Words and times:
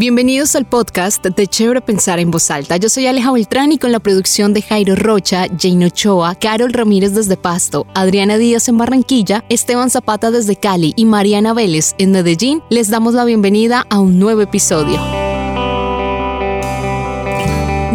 Bienvenidos 0.00 0.56
al 0.56 0.64
podcast 0.64 1.22
de 1.22 1.46
Chévere 1.46 1.82
Pensar 1.82 2.20
en 2.20 2.30
Voz 2.30 2.50
Alta. 2.50 2.78
Yo 2.78 2.88
soy 2.88 3.06
Aleja 3.06 3.32
Beltrán 3.32 3.70
y 3.70 3.76
con 3.76 3.92
la 3.92 4.00
producción 4.00 4.54
de 4.54 4.62
Jairo 4.62 4.96
Rocha, 4.96 5.44
Jane 5.58 5.84
Ochoa, 5.84 6.36
Carol 6.36 6.72
Ramírez 6.72 7.14
desde 7.14 7.36
Pasto, 7.36 7.86
Adriana 7.94 8.38
Díaz 8.38 8.66
en 8.68 8.78
Barranquilla, 8.78 9.44
Esteban 9.50 9.90
Zapata 9.90 10.30
desde 10.30 10.56
Cali 10.56 10.94
y 10.96 11.04
Mariana 11.04 11.52
Vélez 11.52 11.94
en 11.98 12.12
Medellín, 12.12 12.62
les 12.70 12.88
damos 12.88 13.12
la 13.12 13.26
bienvenida 13.26 13.86
a 13.90 14.00
un 14.00 14.18
nuevo 14.18 14.40
episodio. 14.40 15.19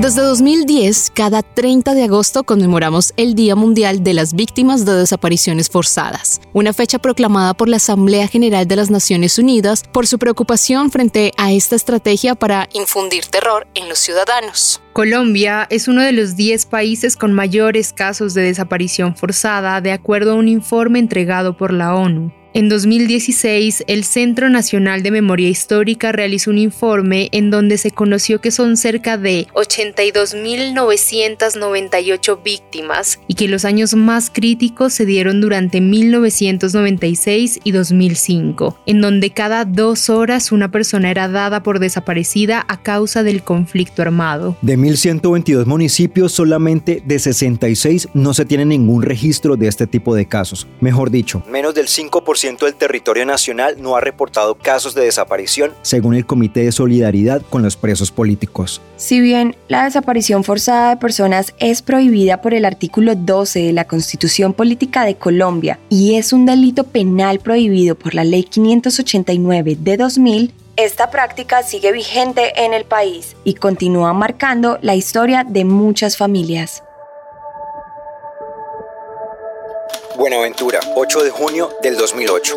Desde 0.06 0.22
2010, 0.22 1.14
cada 1.16 1.42
30 1.42 1.96
de 1.96 2.04
agosto 2.04 2.44
conmemoramos 2.44 3.12
el 3.18 3.34
Día 3.34 3.56
Mundial 3.56 4.04
de 4.04 4.14
las 4.14 4.36
Víctimas 4.36 4.86
de 4.86 4.94
Desapariciones 4.94 5.68
Forzadas, 5.68 6.42
una 6.54 6.74
fecha 6.74 7.00
proclamada 7.00 7.56
por 7.56 7.68
la 7.68 7.78
Asamblea 7.78 8.28
General 8.28 8.68
de 8.68 8.76
las 8.76 8.92
Naciones 8.92 9.40
Unidas 9.40 9.82
por 9.92 10.06
su 10.06 10.20
preocupación 10.20 10.92
frente 10.92 11.32
a 11.38 11.54
esta 11.54 11.76
estrategia 11.76 12.36
para 12.36 12.70
infundir 12.74 13.26
terror 13.26 13.66
en 13.74 13.90
los 13.90 13.98
ciudadanos. 13.98 14.80
Colombia 14.94 15.66
es 15.72 15.88
uno 15.88 16.04
de 16.04 16.12
los 16.12 16.36
10 16.36 16.68
países 16.68 17.18
con 17.18 17.34
mayores 17.34 17.92
casos 17.92 18.36
de 18.36 18.44
desaparición 18.44 19.16
forzada, 19.16 19.82
de 19.82 19.92
acuerdo 19.92 20.34
a 20.34 20.36
un 20.36 20.48
informe 20.48 21.00
entregado 21.00 21.58
por 21.58 21.74
la 21.74 21.96
ONU. 21.96 22.32
En 22.58 22.70
2016, 22.70 23.84
el 23.88 24.06
Centro 24.06 24.48
Nacional 24.48 25.04
de 25.04 25.12
Memoria 25.12 25.50
Histórica 25.50 26.14
realizó 26.14 26.52
un 26.52 26.58
informe 26.58 27.28
en 27.34 27.50
donde 27.50 27.78
se 27.78 27.92
conoció 27.92 28.40
que 28.40 28.50
son 28.50 28.78
cerca 28.78 29.18
de 29.18 29.48
82.998 29.56 32.42
víctimas 32.42 33.20
y 33.28 33.34
que 33.34 33.50
los 33.50 33.66
años 33.66 33.94
más 33.96 34.30
críticos 34.30 34.94
se 34.94 35.06
dieron 35.06 35.42
durante 35.42 35.82
1996 35.82 37.60
y 37.62 37.74
2005, 37.74 38.80
en 38.86 39.02
donde 39.02 39.32
cada 39.32 39.66
dos 39.66 40.10
horas 40.10 40.54
una 40.54 40.72
persona 40.72 41.12
era 41.12 41.28
dada 41.28 41.62
por 41.62 41.80
desaparecida 41.80 42.64
a 42.70 42.82
causa 42.82 43.24
del 43.24 43.44
conflicto 43.44 44.02
armado. 44.02 44.56
De 44.62 44.78
1.122 44.78 45.66
municipios, 45.66 46.32
solamente 46.32 47.04
de 47.06 47.20
66 47.20 48.08
no 48.14 48.34
se 48.34 48.46
tiene 48.46 48.64
ningún 48.64 49.04
registro 49.04 49.58
de 49.58 49.68
este 49.68 49.88
tipo 49.88 50.16
de 50.16 50.26
casos. 50.26 50.70
Mejor 50.80 51.12
dicho, 51.12 51.44
menos 51.52 51.76
del 51.76 51.88
5% 51.88 52.45
del 52.46 52.76
territorio 52.76 53.26
nacional 53.26 53.76
no 53.80 53.96
ha 53.96 54.02
reportado 54.02 54.54
casos 54.54 54.94
de 54.94 55.04
desaparición, 55.04 55.74
según 55.82 56.14
el 56.14 56.28
Comité 56.28 56.64
de 56.64 56.72
Solidaridad 56.72 57.42
con 57.50 57.64
los 57.64 57.76
Presos 57.76 58.12
Políticos. 58.12 58.82
Si 58.98 59.20
bien 59.20 59.56
la 59.68 59.86
desaparición 59.86 60.44
forzada 60.44 60.92
de 60.92 60.98
personas 60.98 61.56
es 61.58 61.82
prohibida 61.82 62.42
por 62.42 62.54
el 62.54 62.66
artículo 62.66 63.16
12 63.16 63.64
de 63.64 63.74
la 63.74 63.86
Constitución 63.86 64.54
Política 64.54 65.06
de 65.06 65.16
Colombia 65.16 65.80
y 65.90 66.16
es 66.16 66.34
un 66.34 66.46
delito 66.46 66.84
penal 66.84 67.40
prohibido 67.40 67.96
por 67.96 68.14
la 68.14 68.24
Ley 68.24 68.44
589 68.44 69.78
de 69.80 69.98
2000, 69.98 70.54
esta 70.78 71.10
práctica 71.10 71.64
sigue 71.64 71.94
vigente 71.94 72.64
en 72.64 72.74
el 72.74 72.84
país 72.84 73.38
y 73.46 73.54
continúa 73.54 74.12
marcando 74.14 74.78
la 74.82 74.94
historia 74.94 75.46
de 75.46 75.64
muchas 75.64 76.18
familias. 76.18 76.84
Buenaventura, 80.18 80.80
8 80.96 81.24
de 81.24 81.30
junio 81.30 81.70
del 81.84 81.98
2008. 81.98 82.56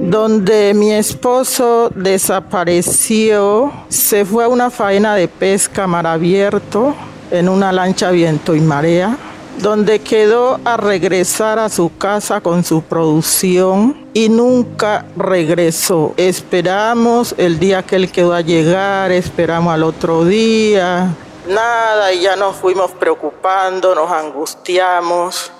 Donde 0.00 0.74
mi 0.74 0.92
esposo 0.92 1.90
desapareció, 1.94 3.72
se 3.88 4.24
fue 4.24 4.44
a 4.44 4.48
una 4.48 4.70
faena 4.70 5.14
de 5.14 5.28
pesca 5.28 5.86
mar 5.86 6.08
abierto 6.08 6.94
en 7.30 7.48
una 7.48 7.72
lancha 7.72 8.10
viento 8.10 8.56
y 8.56 8.60
marea, 8.60 9.16
donde 9.60 10.00
quedó 10.00 10.58
a 10.64 10.76
regresar 10.76 11.60
a 11.60 11.68
su 11.68 11.96
casa 11.96 12.40
con 12.40 12.64
su 12.64 12.82
producción 12.82 14.06
y 14.12 14.28
nunca 14.28 15.06
regresó. 15.16 16.14
Esperamos 16.16 17.34
el 17.38 17.60
día 17.60 17.84
que 17.84 17.96
él 17.96 18.10
quedó 18.10 18.32
a 18.34 18.40
llegar, 18.40 19.12
esperamos 19.12 19.72
al 19.72 19.84
otro 19.84 20.24
día, 20.24 21.14
nada 21.48 22.12
y 22.12 22.20
ya 22.22 22.36
nos 22.36 22.56
fuimos 22.56 22.90
preocupando, 22.92 23.94
nos 23.94 24.10
angustiamos. 24.10 25.52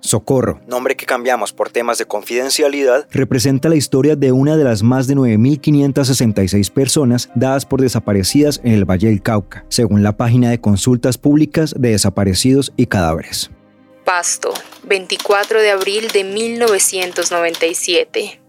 Socorro, 0.00 0.60
nombre 0.68 0.96
que 0.96 1.04
cambiamos 1.04 1.52
por 1.52 1.68
temas 1.70 1.98
de 1.98 2.06
confidencialidad, 2.06 3.08
representa 3.10 3.68
la 3.68 3.74
historia 3.74 4.14
de 4.14 4.30
una 4.30 4.56
de 4.56 4.62
las 4.62 4.84
más 4.84 5.08
de 5.08 5.16
9.566 5.16 6.70
personas 6.70 7.28
dadas 7.34 7.66
por 7.66 7.80
desaparecidas 7.80 8.60
en 8.62 8.72
el 8.72 8.84
Valle 8.84 9.08
del 9.08 9.22
Cauca, 9.22 9.64
según 9.68 10.04
la 10.04 10.16
página 10.16 10.50
de 10.50 10.60
consultas 10.60 11.18
públicas 11.18 11.74
de 11.76 11.90
desaparecidos 11.90 12.72
y 12.76 12.86
cadáveres. 12.86 13.50
Pasto, 14.04 14.54
24 14.84 15.60
de 15.60 15.72
abril 15.72 16.06
de 16.12 16.22
1997. 16.22 18.40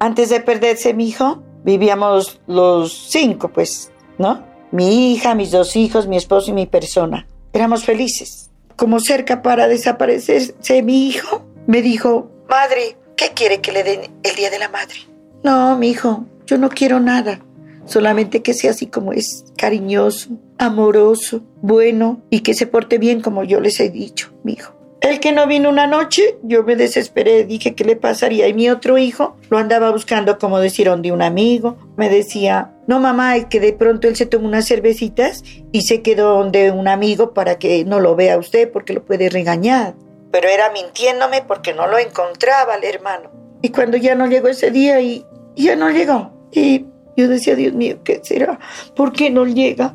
Antes 0.00 0.28
de 0.28 0.40
perderse 0.40 0.92
mi 0.92 1.08
hijo, 1.08 1.42
vivíamos 1.64 2.38
los 2.46 3.08
cinco, 3.08 3.48
pues, 3.48 3.90
¿no? 4.18 4.57
Mi 4.70 5.12
hija, 5.12 5.34
mis 5.34 5.50
dos 5.50 5.76
hijos, 5.76 6.06
mi 6.06 6.16
esposo 6.16 6.50
y 6.50 6.54
mi 6.54 6.66
persona. 6.66 7.26
Éramos 7.52 7.84
felices. 7.84 8.50
Como 8.76 9.00
cerca 9.00 9.42
para 9.42 9.66
desaparecerse 9.66 10.82
mi 10.82 11.08
hijo, 11.08 11.44
me 11.66 11.82
dijo, 11.82 12.30
madre, 12.48 12.96
¿qué 13.16 13.32
quiere 13.34 13.60
que 13.60 13.72
le 13.72 13.82
den 13.82 14.10
el 14.22 14.36
Día 14.36 14.50
de 14.50 14.58
la 14.58 14.68
Madre? 14.68 14.96
No, 15.42 15.76
mi 15.76 15.88
hijo, 15.90 16.26
yo 16.46 16.58
no 16.58 16.68
quiero 16.68 17.00
nada. 17.00 17.40
Solamente 17.86 18.42
que 18.42 18.52
sea 18.54 18.72
así 18.72 18.86
como 18.86 19.12
es, 19.12 19.46
cariñoso, 19.56 20.30
amoroso, 20.58 21.42
bueno 21.62 22.20
y 22.28 22.40
que 22.40 22.52
se 22.52 22.66
porte 22.66 22.98
bien 22.98 23.22
como 23.22 23.44
yo 23.44 23.60
les 23.60 23.80
he 23.80 23.88
dicho, 23.88 24.30
mi 24.44 24.52
hijo. 24.52 24.77
El 25.00 25.20
que 25.20 25.30
no 25.30 25.46
vino 25.46 25.68
una 25.68 25.86
noche, 25.86 26.38
yo 26.42 26.64
me 26.64 26.74
desesperé, 26.74 27.44
dije 27.44 27.74
qué 27.74 27.84
le 27.84 27.94
pasaría. 27.94 28.48
Y 28.48 28.54
mi 28.54 28.68
otro 28.68 28.98
hijo 28.98 29.36
lo 29.48 29.58
andaba 29.58 29.92
buscando, 29.92 30.38
como 30.38 30.58
decir, 30.58 30.90
de 30.90 31.12
un 31.12 31.22
amigo. 31.22 31.76
Me 31.96 32.08
decía, 32.08 32.72
no 32.88 32.98
mamá, 32.98 33.48
que 33.48 33.60
de 33.60 33.72
pronto 33.72 34.08
él 34.08 34.16
se 34.16 34.26
tomó 34.26 34.48
unas 34.48 34.66
cervecitas 34.66 35.44
y 35.70 35.82
se 35.82 36.02
quedó 36.02 36.38
donde 36.38 36.72
un 36.72 36.88
amigo 36.88 37.32
para 37.32 37.58
que 37.58 37.84
no 37.84 38.00
lo 38.00 38.16
vea 38.16 38.38
usted 38.38 38.72
porque 38.72 38.92
lo 38.92 39.04
puede 39.04 39.28
regañar. 39.28 39.94
Pero 40.32 40.48
era 40.48 40.72
mintiéndome 40.72 41.42
porque 41.46 41.72
no 41.74 41.86
lo 41.86 41.96
encontraba 41.98 42.74
el 42.74 42.84
hermano. 42.84 43.30
Y 43.62 43.68
cuando 43.68 43.96
ya 43.96 44.16
no 44.16 44.26
llegó 44.26 44.48
ese 44.48 44.72
día 44.72 45.00
y 45.00 45.24
ya 45.54 45.76
no 45.76 45.90
llegó. 45.90 46.32
Y 46.50 46.86
yo 47.16 47.28
decía, 47.28 47.54
Dios 47.54 47.72
mío, 47.72 47.98
¿qué 48.02 48.20
será? 48.24 48.58
¿Por 48.96 49.12
qué 49.12 49.30
no 49.30 49.46
llega? 49.46 49.94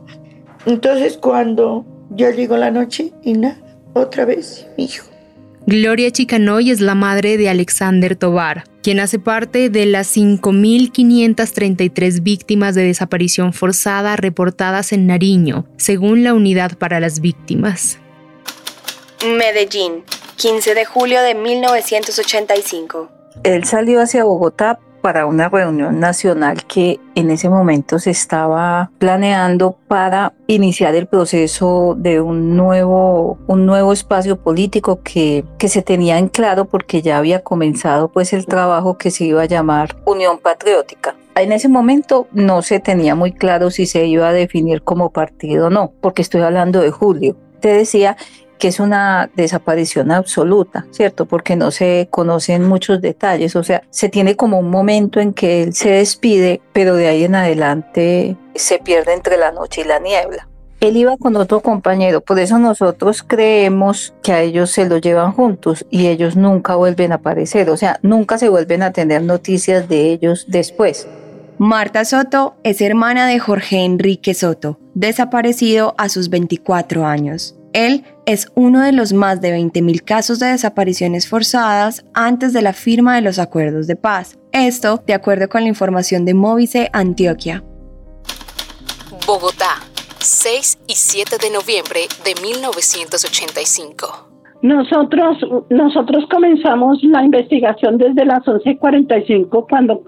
Entonces 0.66 1.18
cuando 1.18 1.86
ya 2.10 2.32
llegó 2.32 2.56
la 2.56 2.72
noche 2.72 3.12
y 3.22 3.34
nada 3.34 3.63
otra 3.94 4.26
vez 4.26 4.68
mi 4.78 4.86
hijo. 4.86 5.14
Gloria 5.66 6.12
Chicanoy 6.12 6.72
es 6.72 6.82
la 6.82 6.94
madre 6.94 7.38
de 7.38 7.48
Alexander 7.48 8.18
Tobar, 8.18 8.66
quien 8.82 9.00
hace 9.00 9.18
parte 9.18 9.70
de 9.70 9.86
las 9.86 10.14
5.533 10.18 12.22
víctimas 12.22 12.76
de 12.76 12.84
desaparición 12.84 13.54
forzada 13.54 14.18
reportadas 14.18 14.92
en 14.92 15.08
Nariño, 15.08 15.66
según 15.78 16.26
la 16.26 16.34
Unidad 16.34 16.78
para 16.78 17.00
las 17.00 17.22
Víctimas. 17.22 17.98
Medellín, 19.26 20.04
15 20.36 20.76
de 20.76 20.84
julio 20.84 21.22
de 21.22 21.34
1985. 21.34 23.10
Él 23.44 23.64
salió 23.64 24.02
hacia 24.02 24.26
Bogotá 24.26 24.82
para 25.04 25.26
una 25.26 25.50
reunión 25.50 26.00
nacional 26.00 26.64
que 26.64 26.98
en 27.16 27.30
ese 27.30 27.50
momento 27.50 28.00
se 28.00 28.10
estaba 28.10 28.90
planeando 29.00 29.76
para 29.90 30.32
iniciar 30.48 30.96
el 30.96 31.08
proceso 31.08 31.96
de 31.98 32.22
un 32.22 32.56
nuevo, 32.56 33.38
un 33.48 33.66
nuevo 33.66 33.92
espacio 33.92 34.38
político 34.38 35.02
que, 35.04 35.44
que 35.60 35.68
se 35.68 35.82
tenía 35.82 36.18
en 36.20 36.30
claro 36.30 36.64
porque 36.66 37.02
ya 37.02 37.18
había 37.18 37.44
comenzado 37.44 38.14
pues 38.14 38.32
el 38.32 38.46
trabajo 38.46 38.98
que 38.98 39.12
se 39.12 39.26
iba 39.26 39.42
a 39.42 39.46
llamar 39.46 39.98
Unión 40.06 40.38
Patriótica. 40.38 41.18
En 41.36 41.52
ese 41.52 41.68
momento 41.68 42.28
no 42.32 42.62
se 42.62 42.80
tenía 42.80 43.14
muy 43.14 43.34
claro 43.34 43.72
si 43.72 43.86
se 43.86 44.06
iba 44.06 44.30
a 44.30 44.34
definir 44.34 44.84
como 44.84 45.12
partido 45.12 45.68
o 45.68 45.70
no, 45.70 45.92
porque 46.00 46.22
estoy 46.22 46.42
hablando 46.44 46.80
de 46.80 46.92
julio. 46.92 47.36
Te 47.60 47.74
decía 47.74 48.16
que 48.58 48.68
es 48.68 48.80
una 48.80 49.30
desaparición 49.36 50.12
absoluta, 50.12 50.86
¿cierto? 50.92 51.26
Porque 51.26 51.56
no 51.56 51.72
se 51.72 52.08
conocen 52.10 52.64
muchos 52.64 53.02
detalles, 53.02 53.56
o 53.56 53.64
sea, 53.64 53.84
se 53.90 54.10
tiene 54.10 54.36
como 54.36 54.60
un 54.60 54.70
momento 54.70 55.20
en 55.20 55.34
que 55.34 55.64
él 55.64 55.74
se 55.74 55.90
despide, 55.92 56.62
pero 56.74 56.96
de 56.96 57.08
ahí 57.08 57.24
en 57.24 57.36
adelante 57.36 58.38
se 58.56 58.80
pierde 58.80 59.14
entre 59.14 59.38
la 59.38 59.52
noche 59.52 59.82
y 59.82 59.86
la 59.86 60.00
niebla. 60.00 60.48
Él 60.80 60.98
iba 60.98 61.16
con 61.16 61.38
otro 61.38 61.62
compañero, 61.62 62.20
por 62.20 62.40
eso 62.40 62.60
nosotros 62.60 63.24
creemos 63.24 64.14
que 64.22 64.34
a 64.34 64.42
ellos 64.42 64.70
se 64.70 64.86
los 64.86 65.00
llevan 65.00 65.32
juntos 65.32 65.86
y 65.90 66.08
ellos 66.08 66.36
nunca 66.36 66.76
vuelven 66.76 67.14
a 67.14 67.16
aparecer, 67.16 67.70
o 67.70 67.78
sea, 67.78 68.00
nunca 68.02 68.38
se 68.38 68.50
vuelven 68.50 68.84
a 68.84 68.92
tener 68.92 69.22
noticias 69.22 69.88
de 69.88 70.12
ellos 70.12 70.46
después. 70.50 71.08
Marta 71.58 72.04
Soto 72.04 72.56
es 72.64 72.82
hermana 72.82 73.28
de 73.28 73.40
Jorge 73.40 73.86
Enrique 73.86 74.34
Soto, 74.34 74.78
desaparecido 74.94 75.96
a 75.98 76.10
sus 76.10 76.30
24 76.30 77.06
años. 77.06 77.56
Él 77.74 78.06
es 78.26 78.48
uno 78.54 78.82
de 78.82 78.92
los 78.92 79.14
más 79.14 79.42
de 79.42 79.58
20.000 79.58 80.04
casos 80.04 80.40
de 80.40 80.48
desapariciones 80.48 81.28
forzadas 81.28 82.06
antes 82.14 82.54
de 82.54 82.62
la 82.62 82.74
firma 82.74 83.16
de 83.16 83.22
los 83.22 83.40
acuerdos 83.40 83.88
de 83.88 83.96
paz, 83.96 84.38
Esto 84.52 85.04
de 85.08 85.16
acuerdo 85.16 85.50
con 85.50 85.64
la 85.64 85.70
información 85.70 86.26
de 86.26 86.36
Movice 86.36 86.90
Antioquia. 86.94 87.64
Bogotá, 89.26 89.82
6 90.20 90.78
y 90.88 90.96
7 90.96 91.38
de 91.42 91.50
noviembre 91.50 92.08
de 92.24 92.36
1985. 92.42 94.43
Nosotros, 94.64 95.38
nosotros 95.70 96.26
comenzamos 96.32 97.04
la 97.04 97.22
investigación 97.22 97.98
desde 97.98 98.24
las 98.24 98.48
11:45 98.48 99.68
cuando 99.70 100.02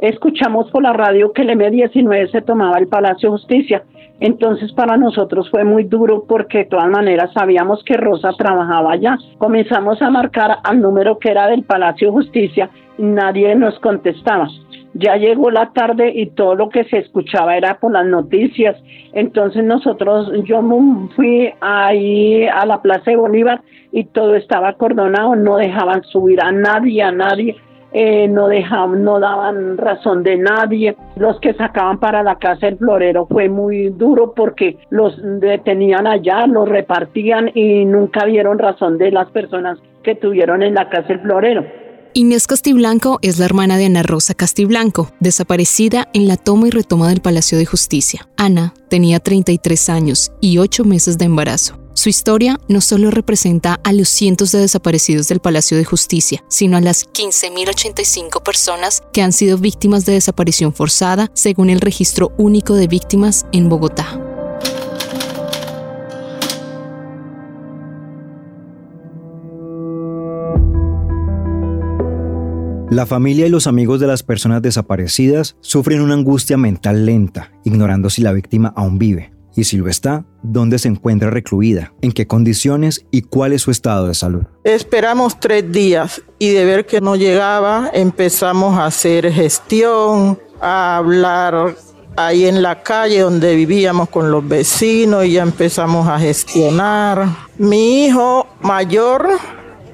escuchamos 0.00 0.68
por 0.72 0.82
la 0.82 0.92
radio 0.92 1.32
que 1.32 1.42
el 1.42 1.50
M19 1.50 2.32
se 2.32 2.42
tomaba 2.42 2.78
el 2.78 2.88
Palacio 2.88 3.30
de 3.30 3.38
Justicia. 3.38 3.84
Entonces 4.18 4.72
para 4.72 4.96
nosotros 4.96 5.48
fue 5.50 5.62
muy 5.62 5.84
duro 5.84 6.24
porque 6.28 6.58
de 6.58 6.64
todas 6.64 6.88
maneras 6.90 7.32
sabíamos 7.32 7.84
que 7.84 7.96
Rosa 7.96 8.32
trabajaba 8.36 8.92
allá. 8.92 9.16
Comenzamos 9.38 10.02
a 10.02 10.10
marcar 10.10 10.58
al 10.64 10.80
número 10.80 11.20
que 11.20 11.30
era 11.30 11.46
del 11.46 11.62
Palacio 11.62 12.08
de 12.08 12.12
Justicia 12.12 12.70
nadie 12.98 13.54
nos 13.54 13.78
contestaba. 13.80 14.48
Ya 14.94 15.16
llegó 15.16 15.50
la 15.50 15.72
tarde 15.72 16.12
y 16.14 16.26
todo 16.30 16.54
lo 16.54 16.68
que 16.68 16.84
se 16.84 16.98
escuchaba 16.98 17.56
era 17.56 17.78
por 17.78 17.92
las 17.92 18.06
noticias. 18.06 18.76
Entonces 19.12 19.64
nosotros, 19.64 20.30
yo 20.44 20.62
fui 21.16 21.52
ahí 21.60 22.46
a 22.46 22.66
la 22.66 22.82
Plaza 22.82 23.10
de 23.10 23.16
Bolívar 23.16 23.62
y 23.90 24.04
todo 24.04 24.34
estaba 24.34 24.68
acordonado, 24.68 25.34
no 25.34 25.56
dejaban 25.56 26.02
subir 26.04 26.42
a 26.42 26.52
nadie, 26.52 27.02
a 27.02 27.12
nadie. 27.12 27.56
Eh, 27.94 28.26
no 28.26 28.48
dejaban, 28.48 29.04
no 29.04 29.20
daban 29.20 29.76
razón 29.76 30.22
de 30.22 30.38
nadie. 30.38 30.96
Los 31.16 31.38
que 31.40 31.52
sacaban 31.52 31.98
para 32.00 32.22
la 32.22 32.36
casa 32.36 32.68
el 32.68 32.78
florero 32.78 33.26
fue 33.26 33.50
muy 33.50 33.90
duro 33.90 34.32
porque 34.34 34.78
los 34.88 35.14
detenían 35.40 36.06
allá, 36.06 36.46
los 36.46 36.68
repartían 36.68 37.50
y 37.54 37.84
nunca 37.84 38.24
dieron 38.24 38.58
razón 38.58 38.96
de 38.96 39.10
las 39.10 39.30
personas 39.30 39.78
que 40.02 40.14
tuvieron 40.14 40.62
en 40.62 40.74
la 40.74 40.88
casa 40.88 41.12
el 41.12 41.20
florero. 41.20 41.64
Inés 42.14 42.46
Castiblanco 42.46 43.18
es 43.22 43.38
la 43.38 43.46
hermana 43.46 43.78
de 43.78 43.86
Ana 43.86 44.02
Rosa 44.02 44.34
Castiblanco, 44.34 45.10
desaparecida 45.20 46.10
en 46.12 46.28
la 46.28 46.36
toma 46.36 46.68
y 46.68 46.70
retoma 46.70 47.08
del 47.08 47.22
Palacio 47.22 47.56
de 47.56 47.64
Justicia. 47.64 48.28
Ana 48.36 48.74
tenía 48.90 49.18
33 49.18 49.88
años 49.88 50.30
y 50.38 50.58
8 50.58 50.84
meses 50.84 51.16
de 51.16 51.24
embarazo. 51.24 51.78
Su 51.94 52.10
historia 52.10 52.60
no 52.68 52.82
solo 52.82 53.10
representa 53.10 53.80
a 53.82 53.94
los 53.94 54.10
cientos 54.10 54.52
de 54.52 54.58
desaparecidos 54.58 55.28
del 55.28 55.40
Palacio 55.40 55.78
de 55.78 55.84
Justicia, 55.84 56.44
sino 56.48 56.76
a 56.76 56.82
las 56.82 57.06
15.085 57.08 58.42
personas 58.42 59.02
que 59.12 59.22
han 59.22 59.32
sido 59.32 59.56
víctimas 59.56 60.04
de 60.04 60.12
desaparición 60.12 60.74
forzada 60.74 61.30
según 61.32 61.70
el 61.70 61.80
Registro 61.80 62.32
Único 62.36 62.74
de 62.74 62.88
Víctimas 62.88 63.46
en 63.52 63.70
Bogotá. 63.70 64.31
La 72.92 73.06
familia 73.06 73.46
y 73.46 73.48
los 73.48 73.66
amigos 73.66 74.00
de 74.00 74.06
las 74.06 74.22
personas 74.22 74.60
desaparecidas 74.60 75.56
sufren 75.62 76.02
una 76.02 76.12
angustia 76.12 76.58
mental 76.58 77.06
lenta, 77.06 77.50
ignorando 77.64 78.10
si 78.10 78.20
la 78.20 78.34
víctima 78.34 78.74
aún 78.76 78.98
vive. 78.98 79.32
Y 79.56 79.64
si 79.64 79.78
lo 79.78 79.88
está, 79.88 80.26
¿dónde 80.42 80.78
se 80.78 80.88
encuentra 80.88 81.30
recluida? 81.30 81.94
¿En 82.02 82.12
qué 82.12 82.26
condiciones? 82.26 83.06
¿Y 83.10 83.22
cuál 83.22 83.54
es 83.54 83.62
su 83.62 83.70
estado 83.70 84.08
de 84.08 84.14
salud? 84.14 84.42
Esperamos 84.62 85.40
tres 85.40 85.72
días 85.72 86.20
y 86.38 86.50
de 86.50 86.66
ver 86.66 86.84
que 86.84 87.00
no 87.00 87.16
llegaba, 87.16 87.90
empezamos 87.94 88.78
a 88.78 88.84
hacer 88.84 89.32
gestión, 89.32 90.38
a 90.60 90.98
hablar 90.98 91.74
ahí 92.14 92.44
en 92.44 92.60
la 92.60 92.82
calle 92.82 93.20
donde 93.20 93.56
vivíamos 93.56 94.10
con 94.10 94.30
los 94.30 94.46
vecinos 94.46 95.24
y 95.24 95.32
ya 95.32 95.42
empezamos 95.44 96.06
a 96.08 96.18
gestionar. 96.18 97.26
Mi 97.56 98.04
hijo 98.04 98.46
mayor 98.60 99.30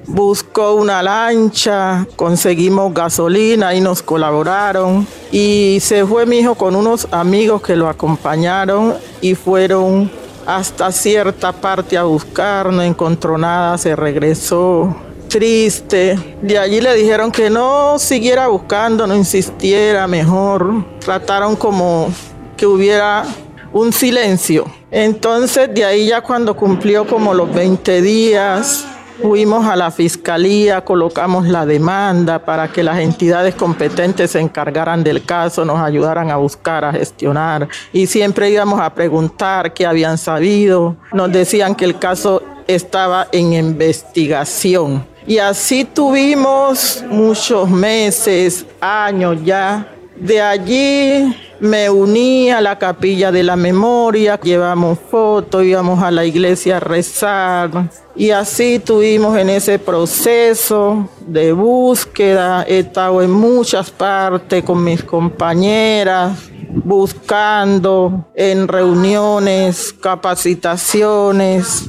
buscó 0.09 0.73
una 0.73 1.01
lancha, 1.01 2.05
conseguimos 2.15 2.93
gasolina 2.93 3.73
y 3.73 3.81
nos 3.81 4.01
colaboraron. 4.01 5.07
Y 5.31 5.77
se 5.81 6.05
fue 6.05 6.25
mi 6.25 6.39
hijo 6.39 6.55
con 6.55 6.75
unos 6.75 7.07
amigos 7.11 7.61
que 7.61 7.75
lo 7.75 7.87
acompañaron 7.87 8.95
y 9.21 9.35
fueron 9.35 10.11
hasta 10.45 10.91
cierta 10.91 11.51
parte 11.51 11.97
a 11.97 12.03
buscar, 12.03 12.73
no 12.73 12.81
encontró 12.81 13.37
nada, 13.37 13.77
se 13.77 13.95
regresó 13.95 14.95
triste. 15.27 16.37
De 16.41 16.57
allí 16.57 16.81
le 16.81 16.95
dijeron 16.95 17.31
que 17.31 17.49
no 17.51 17.99
siguiera 17.99 18.47
buscando, 18.47 19.05
no 19.05 19.15
insistiera, 19.15 20.07
mejor. 20.07 20.83
Trataron 20.99 21.55
como 21.55 22.09
que 22.57 22.65
hubiera 22.65 23.25
un 23.71 23.93
silencio. 23.93 24.65
Entonces 24.89 25.71
de 25.71 25.85
ahí 25.85 26.07
ya 26.07 26.21
cuando 26.21 26.55
cumplió 26.55 27.05
como 27.05 27.35
los 27.35 27.53
20 27.53 28.01
días, 28.01 28.85
Fuimos 29.21 29.65
a 29.65 29.75
la 29.75 29.91
fiscalía, 29.91 30.85
colocamos 30.85 31.45
la 31.47 31.65
demanda 31.65 32.39
para 32.39 32.69
que 32.69 32.83
las 32.83 32.99
entidades 32.99 33.53
competentes 33.53 34.31
se 34.31 34.39
encargaran 34.39 35.03
del 35.03 35.25
caso, 35.25 35.65
nos 35.65 35.79
ayudaran 35.79 36.31
a 36.31 36.37
buscar, 36.37 36.85
a 36.85 36.93
gestionar. 36.93 37.67
Y 37.91 38.07
siempre 38.07 38.49
íbamos 38.49 38.79
a 38.79 38.93
preguntar 38.93 39.73
qué 39.73 39.85
habían 39.85 40.17
sabido. 40.17 40.95
Nos 41.11 41.31
decían 41.31 41.75
que 41.75 41.83
el 41.85 41.99
caso 41.99 42.41
estaba 42.65 43.27
en 43.31 43.53
investigación. 43.53 45.05
Y 45.27 45.37
así 45.37 45.83
tuvimos 45.83 47.03
muchos 47.09 47.69
meses, 47.69 48.65
años 48.79 49.37
ya. 49.43 49.85
De 50.19 50.41
allí 50.41 51.33
me 51.61 51.89
uní 51.89 52.51
a 52.51 52.59
la 52.59 52.77
capilla 52.77 53.31
de 53.31 53.41
la 53.41 53.55
memoria, 53.55 54.37
llevamos 54.41 54.99
fotos, 54.99 55.63
íbamos 55.63 56.03
a 56.03 56.11
la 56.11 56.25
iglesia 56.25 56.77
a 56.77 56.79
rezar 56.81 57.89
y 58.17 58.31
así 58.31 58.79
tuvimos 58.79 59.37
en 59.37 59.49
ese 59.49 59.79
proceso 59.79 61.09
de 61.25 61.53
búsqueda, 61.53 62.65
he 62.67 62.79
estado 62.79 63.21
en 63.21 63.31
muchas 63.31 63.91
partes 63.91 64.61
con 64.63 64.83
mis 64.83 65.03
compañeras, 65.03 66.37
buscando 66.69 68.25
en 68.35 68.67
reuniones, 68.67 69.93
capacitaciones 69.93 71.87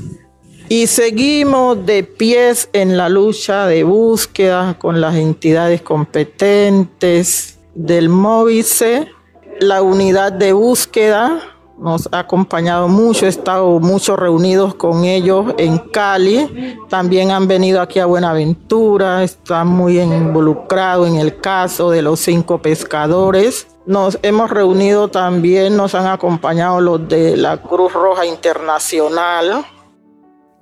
y 0.68 0.86
seguimos 0.86 1.84
de 1.84 2.04
pies 2.04 2.68
en 2.72 2.96
la 2.96 3.08
lucha 3.08 3.66
de 3.66 3.82
búsqueda 3.82 4.78
con 4.78 5.00
las 5.00 5.16
entidades 5.16 5.82
competentes 5.82 7.59
del 7.86 8.08
MOVICE 8.08 9.08
la 9.60 9.82
unidad 9.82 10.32
de 10.32 10.52
búsqueda 10.52 11.40
nos 11.78 12.08
ha 12.12 12.20
acompañado 12.20 12.88
mucho, 12.88 13.24
he 13.24 13.30
estado 13.30 13.80
mucho 13.80 14.14
reunidos 14.14 14.74
con 14.74 15.04
ellos 15.04 15.54
en 15.56 15.78
Cali, 15.78 16.78
también 16.90 17.30
han 17.30 17.48
venido 17.48 17.80
aquí 17.80 17.98
a 17.98 18.06
Buenaventura, 18.06 19.22
están 19.22 19.68
muy 19.68 19.98
involucrados 19.98 21.08
en 21.08 21.16
el 21.16 21.40
caso 21.40 21.90
de 21.90 22.02
los 22.02 22.20
cinco 22.20 22.60
pescadores. 22.60 23.66
Nos 23.86 24.18
hemos 24.22 24.50
reunido 24.50 25.08
también, 25.08 25.74
nos 25.74 25.94
han 25.94 26.06
acompañado 26.06 26.82
los 26.82 27.08
de 27.08 27.38
la 27.38 27.56
Cruz 27.62 27.94
Roja 27.94 28.26
Internacional, 28.26 29.64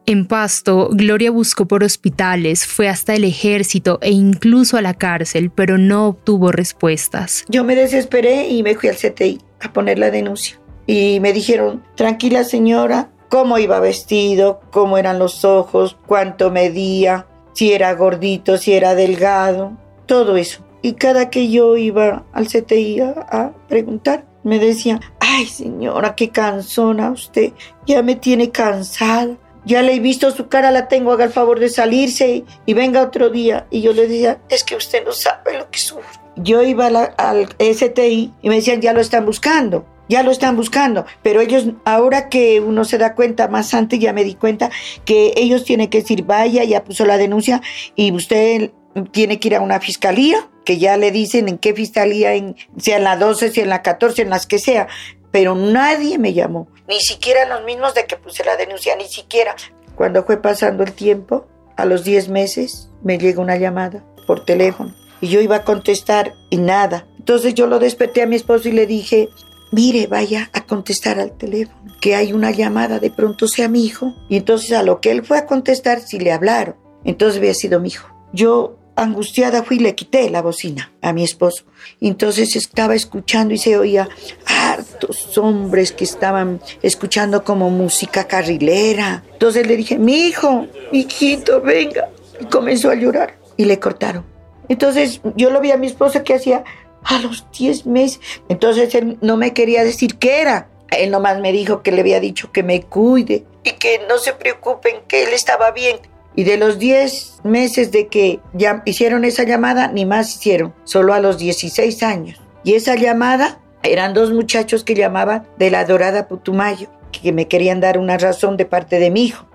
en 0.08 0.24
Pasto, 0.24 0.88
Gloria 0.90 1.30
buscó 1.30 1.66
por 1.66 1.84
hospitales, 1.84 2.66
fue 2.66 2.88
hasta 2.88 3.14
el 3.14 3.24
ejército 3.24 3.98
e 4.00 4.10
incluso 4.10 4.78
a 4.78 4.82
la 4.82 4.94
cárcel, 4.94 5.50
pero 5.50 5.76
no 5.76 6.06
obtuvo 6.06 6.50
respuestas. 6.50 7.44
Yo 7.50 7.62
me 7.62 7.74
desesperé 7.74 8.48
y 8.48 8.62
me 8.62 8.74
fui 8.74 8.88
al 8.88 8.96
CTI 8.96 9.38
a 9.60 9.70
poner 9.74 9.98
la 9.98 10.10
denuncia. 10.10 10.58
Y 10.86 11.20
me 11.20 11.34
dijeron, 11.34 11.84
tranquila 11.94 12.44
señora, 12.44 13.10
cómo 13.28 13.58
iba 13.58 13.80
vestido, 13.80 14.62
cómo 14.70 14.96
eran 14.96 15.18
los 15.18 15.44
ojos, 15.44 15.98
cuánto 16.06 16.50
medía, 16.50 17.26
si 17.52 17.74
era 17.74 17.92
gordito, 17.92 18.56
si 18.56 18.72
era 18.72 18.94
delgado, 18.94 19.76
todo 20.06 20.38
eso. 20.38 20.64
Y 20.80 20.94
cada 20.94 21.28
que 21.28 21.50
yo 21.50 21.76
iba 21.76 22.24
al 22.32 22.46
CTI 22.46 23.00
a, 23.00 23.10
a 23.28 23.52
preguntar, 23.68 24.24
me 24.42 24.58
decían, 24.58 25.00
ay 25.20 25.44
señora, 25.44 26.14
qué 26.14 26.30
cansona 26.30 27.10
usted, 27.10 27.52
ya 27.84 28.02
me 28.02 28.16
tiene 28.16 28.50
cansada 28.50 29.36
ya 29.68 29.82
le 29.82 29.94
he 29.94 30.00
visto 30.00 30.30
su 30.30 30.48
cara, 30.48 30.70
la 30.70 30.88
tengo, 30.88 31.12
haga 31.12 31.24
el 31.24 31.30
favor 31.30 31.60
de 31.60 31.68
salirse 31.68 32.44
y, 32.64 32.74
venga 32.74 33.02
otro 33.02 33.28
día. 33.28 33.66
Y 33.70 33.82
yo 33.82 33.92
le 33.92 34.08
decía, 34.08 34.40
es 34.48 34.64
que 34.64 34.74
usted 34.74 35.04
no 35.04 35.12
sabe 35.12 35.58
lo 35.58 35.70
que 35.70 35.78
sufre. 35.78 36.18
Yo 36.36 36.62
iba 36.62 36.86
al 36.86 37.48
STI 37.58 38.32
y 38.40 38.48
me 38.48 38.56
decían, 38.56 38.80
ya 38.80 38.94
lo 38.94 39.00
están 39.00 39.26
buscando, 39.26 39.84
ya 40.08 40.22
lo 40.22 40.30
están 40.30 40.56
buscando. 40.56 41.04
Pero 41.22 41.42
ellos, 41.42 41.66
ahora 41.84 42.30
que 42.30 42.60
uno 42.60 42.84
se 42.84 42.96
da 42.96 43.14
cuenta, 43.14 43.48
más 43.48 43.74
antes 43.74 43.98
ya 44.00 44.14
me 44.14 44.24
di 44.24 44.34
cuenta 44.34 44.70
que 45.04 45.34
ellos 45.36 45.64
tienen 45.64 45.88
que 45.88 46.00
decir, 46.00 46.24
vaya, 46.24 46.64
ya 46.64 46.84
puso 46.84 47.04
la 47.04 47.18
denuncia 47.18 47.60
y 47.94 48.10
usted 48.12 48.70
tiene 49.12 49.38
que 49.38 49.48
ir 49.48 49.56
a 49.56 49.60
una 49.60 49.80
fiscalía, 49.80 50.48
que 50.64 50.78
ya 50.78 50.96
le 50.96 51.10
dicen 51.10 51.48
en 51.48 51.58
qué 51.58 51.74
fiscalía, 51.74 52.34
en, 52.34 52.56
sea 52.78 52.96
en 52.96 53.04
la 53.04 53.16
12, 53.16 53.50
sea 53.50 53.64
en 53.64 53.70
la 53.70 53.82
14, 53.82 54.22
en 54.22 54.30
las 54.30 54.46
que 54.46 54.58
sea. 54.58 54.88
Pero 55.30 55.54
nadie 55.54 56.18
me 56.18 56.32
llamó 56.32 56.68
ni 56.88 57.00
siquiera 57.00 57.44
los 57.44 57.64
mismos 57.64 57.94
de 57.94 58.06
que 58.06 58.16
puse 58.16 58.44
la 58.44 58.56
denuncia, 58.56 58.96
ni 58.96 59.06
siquiera. 59.06 59.54
Cuando 59.94 60.24
fue 60.24 60.38
pasando 60.38 60.82
el 60.82 60.92
tiempo, 60.92 61.46
a 61.76 61.84
los 61.84 62.02
10 62.02 62.30
meses, 62.30 62.88
me 63.02 63.18
llega 63.18 63.42
una 63.42 63.56
llamada 63.56 64.04
por 64.26 64.44
teléfono 64.44 64.94
y 65.20 65.28
yo 65.28 65.40
iba 65.40 65.56
a 65.56 65.64
contestar 65.64 66.34
y 66.50 66.56
nada. 66.56 67.06
Entonces 67.18 67.54
yo 67.54 67.66
lo 67.66 67.78
desperté 67.78 68.22
a 68.22 68.26
mi 68.26 68.36
esposo 68.36 68.68
y 68.68 68.72
le 68.72 68.86
dije, 68.86 69.28
mire, 69.70 70.06
vaya 70.06 70.50
a 70.54 70.64
contestar 70.64 71.20
al 71.20 71.36
teléfono, 71.36 71.78
que 72.00 72.14
hay 72.14 72.32
una 72.32 72.50
llamada, 72.50 72.98
de 72.98 73.10
pronto 73.10 73.46
sea 73.48 73.68
mi 73.68 73.84
hijo. 73.84 74.14
Y 74.28 74.38
entonces 74.38 74.72
a 74.72 74.82
lo 74.82 75.00
que 75.00 75.10
él 75.10 75.24
fue 75.24 75.38
a 75.38 75.46
contestar, 75.46 76.00
sí 76.00 76.18
le 76.18 76.32
hablaron. 76.32 76.76
Entonces 77.04 77.38
había 77.38 77.54
sido 77.54 77.80
mi 77.80 77.88
hijo. 77.88 78.08
Yo 78.32 78.77
angustiada 79.02 79.62
fui 79.62 79.76
y 79.76 79.80
le 79.80 79.94
quité 79.94 80.28
la 80.30 80.42
bocina 80.42 80.92
a 81.02 81.12
mi 81.12 81.24
esposo. 81.24 81.64
Entonces 82.00 82.56
estaba 82.56 82.94
escuchando 82.94 83.54
y 83.54 83.58
se 83.58 83.78
oía 83.78 84.08
hartos 84.46 85.38
hombres 85.38 85.92
que 85.92 86.04
estaban 86.04 86.60
escuchando 86.82 87.44
como 87.44 87.70
música 87.70 88.26
carrilera. 88.26 89.24
Entonces 89.32 89.66
le 89.66 89.76
dije, 89.76 89.98
mi 89.98 90.26
hijo, 90.26 90.66
hijito, 90.92 91.60
venga. 91.60 92.08
Y 92.40 92.46
comenzó 92.46 92.90
a 92.90 92.94
llorar 92.94 93.38
y 93.56 93.64
le 93.64 93.78
cortaron. 93.78 94.24
Entonces 94.68 95.20
yo 95.36 95.50
lo 95.50 95.60
vi 95.60 95.70
a 95.70 95.76
mi 95.76 95.86
esposo 95.86 96.22
que 96.24 96.34
hacía 96.34 96.64
a 97.04 97.18
los 97.20 97.46
10 97.52 97.86
meses. 97.86 98.20
Entonces 98.48 98.94
él 98.94 99.18
no 99.20 99.36
me 99.36 99.54
quería 99.54 99.84
decir 99.84 100.18
qué 100.18 100.40
era. 100.40 100.68
Él 100.90 101.10
nomás 101.10 101.38
me 101.40 101.52
dijo 101.52 101.82
que 101.82 101.92
le 101.92 102.00
había 102.00 102.20
dicho 102.20 102.50
que 102.52 102.62
me 102.62 102.82
cuide 102.82 103.44
y 103.62 103.72
que 103.72 104.00
no 104.08 104.18
se 104.18 104.32
preocupen, 104.32 105.02
que 105.06 105.24
él 105.24 105.32
estaba 105.32 105.70
bien. 105.70 105.98
Y 106.38 106.44
de 106.44 106.56
los 106.56 106.78
10 106.78 107.40
meses 107.42 107.90
de 107.90 108.06
que 108.06 108.38
ya 108.52 108.82
hicieron 108.84 109.24
esa 109.24 109.42
llamada, 109.42 109.88
ni 109.88 110.06
más 110.06 110.36
hicieron, 110.36 110.72
solo 110.84 111.12
a 111.12 111.18
los 111.18 111.36
16 111.36 112.00
años. 112.04 112.40
Y 112.62 112.76
esa 112.76 112.94
llamada 112.94 113.58
eran 113.82 114.14
dos 114.14 114.30
muchachos 114.30 114.84
que 114.84 114.94
llamaban 114.94 115.48
de 115.56 115.72
la 115.72 115.84
Dorada 115.84 116.28
Putumayo, 116.28 116.86
que 117.10 117.32
me 117.32 117.48
querían 117.48 117.80
dar 117.80 117.98
una 117.98 118.18
razón 118.18 118.56
de 118.56 118.66
parte 118.66 119.00
de 119.00 119.10
mi 119.10 119.24
hijo. 119.24 119.48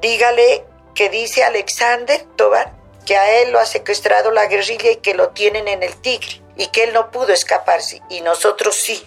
Dígale 0.00 0.62
que 0.94 1.08
dice 1.08 1.42
Alexander 1.42 2.24
Tobar 2.36 2.74
que 3.04 3.16
a 3.16 3.42
él 3.42 3.50
lo 3.50 3.58
ha 3.58 3.66
secuestrado 3.66 4.30
la 4.30 4.46
guerrilla 4.46 4.92
y 4.92 4.96
que 4.98 5.14
lo 5.14 5.30
tienen 5.30 5.66
en 5.66 5.82
el 5.82 5.96
Tigre 5.96 6.42
y 6.56 6.68
que 6.68 6.84
él 6.84 6.92
no 6.92 7.10
pudo 7.10 7.32
escaparse 7.32 8.02
y 8.08 8.20
nosotros 8.20 8.76
sí. 8.76 9.02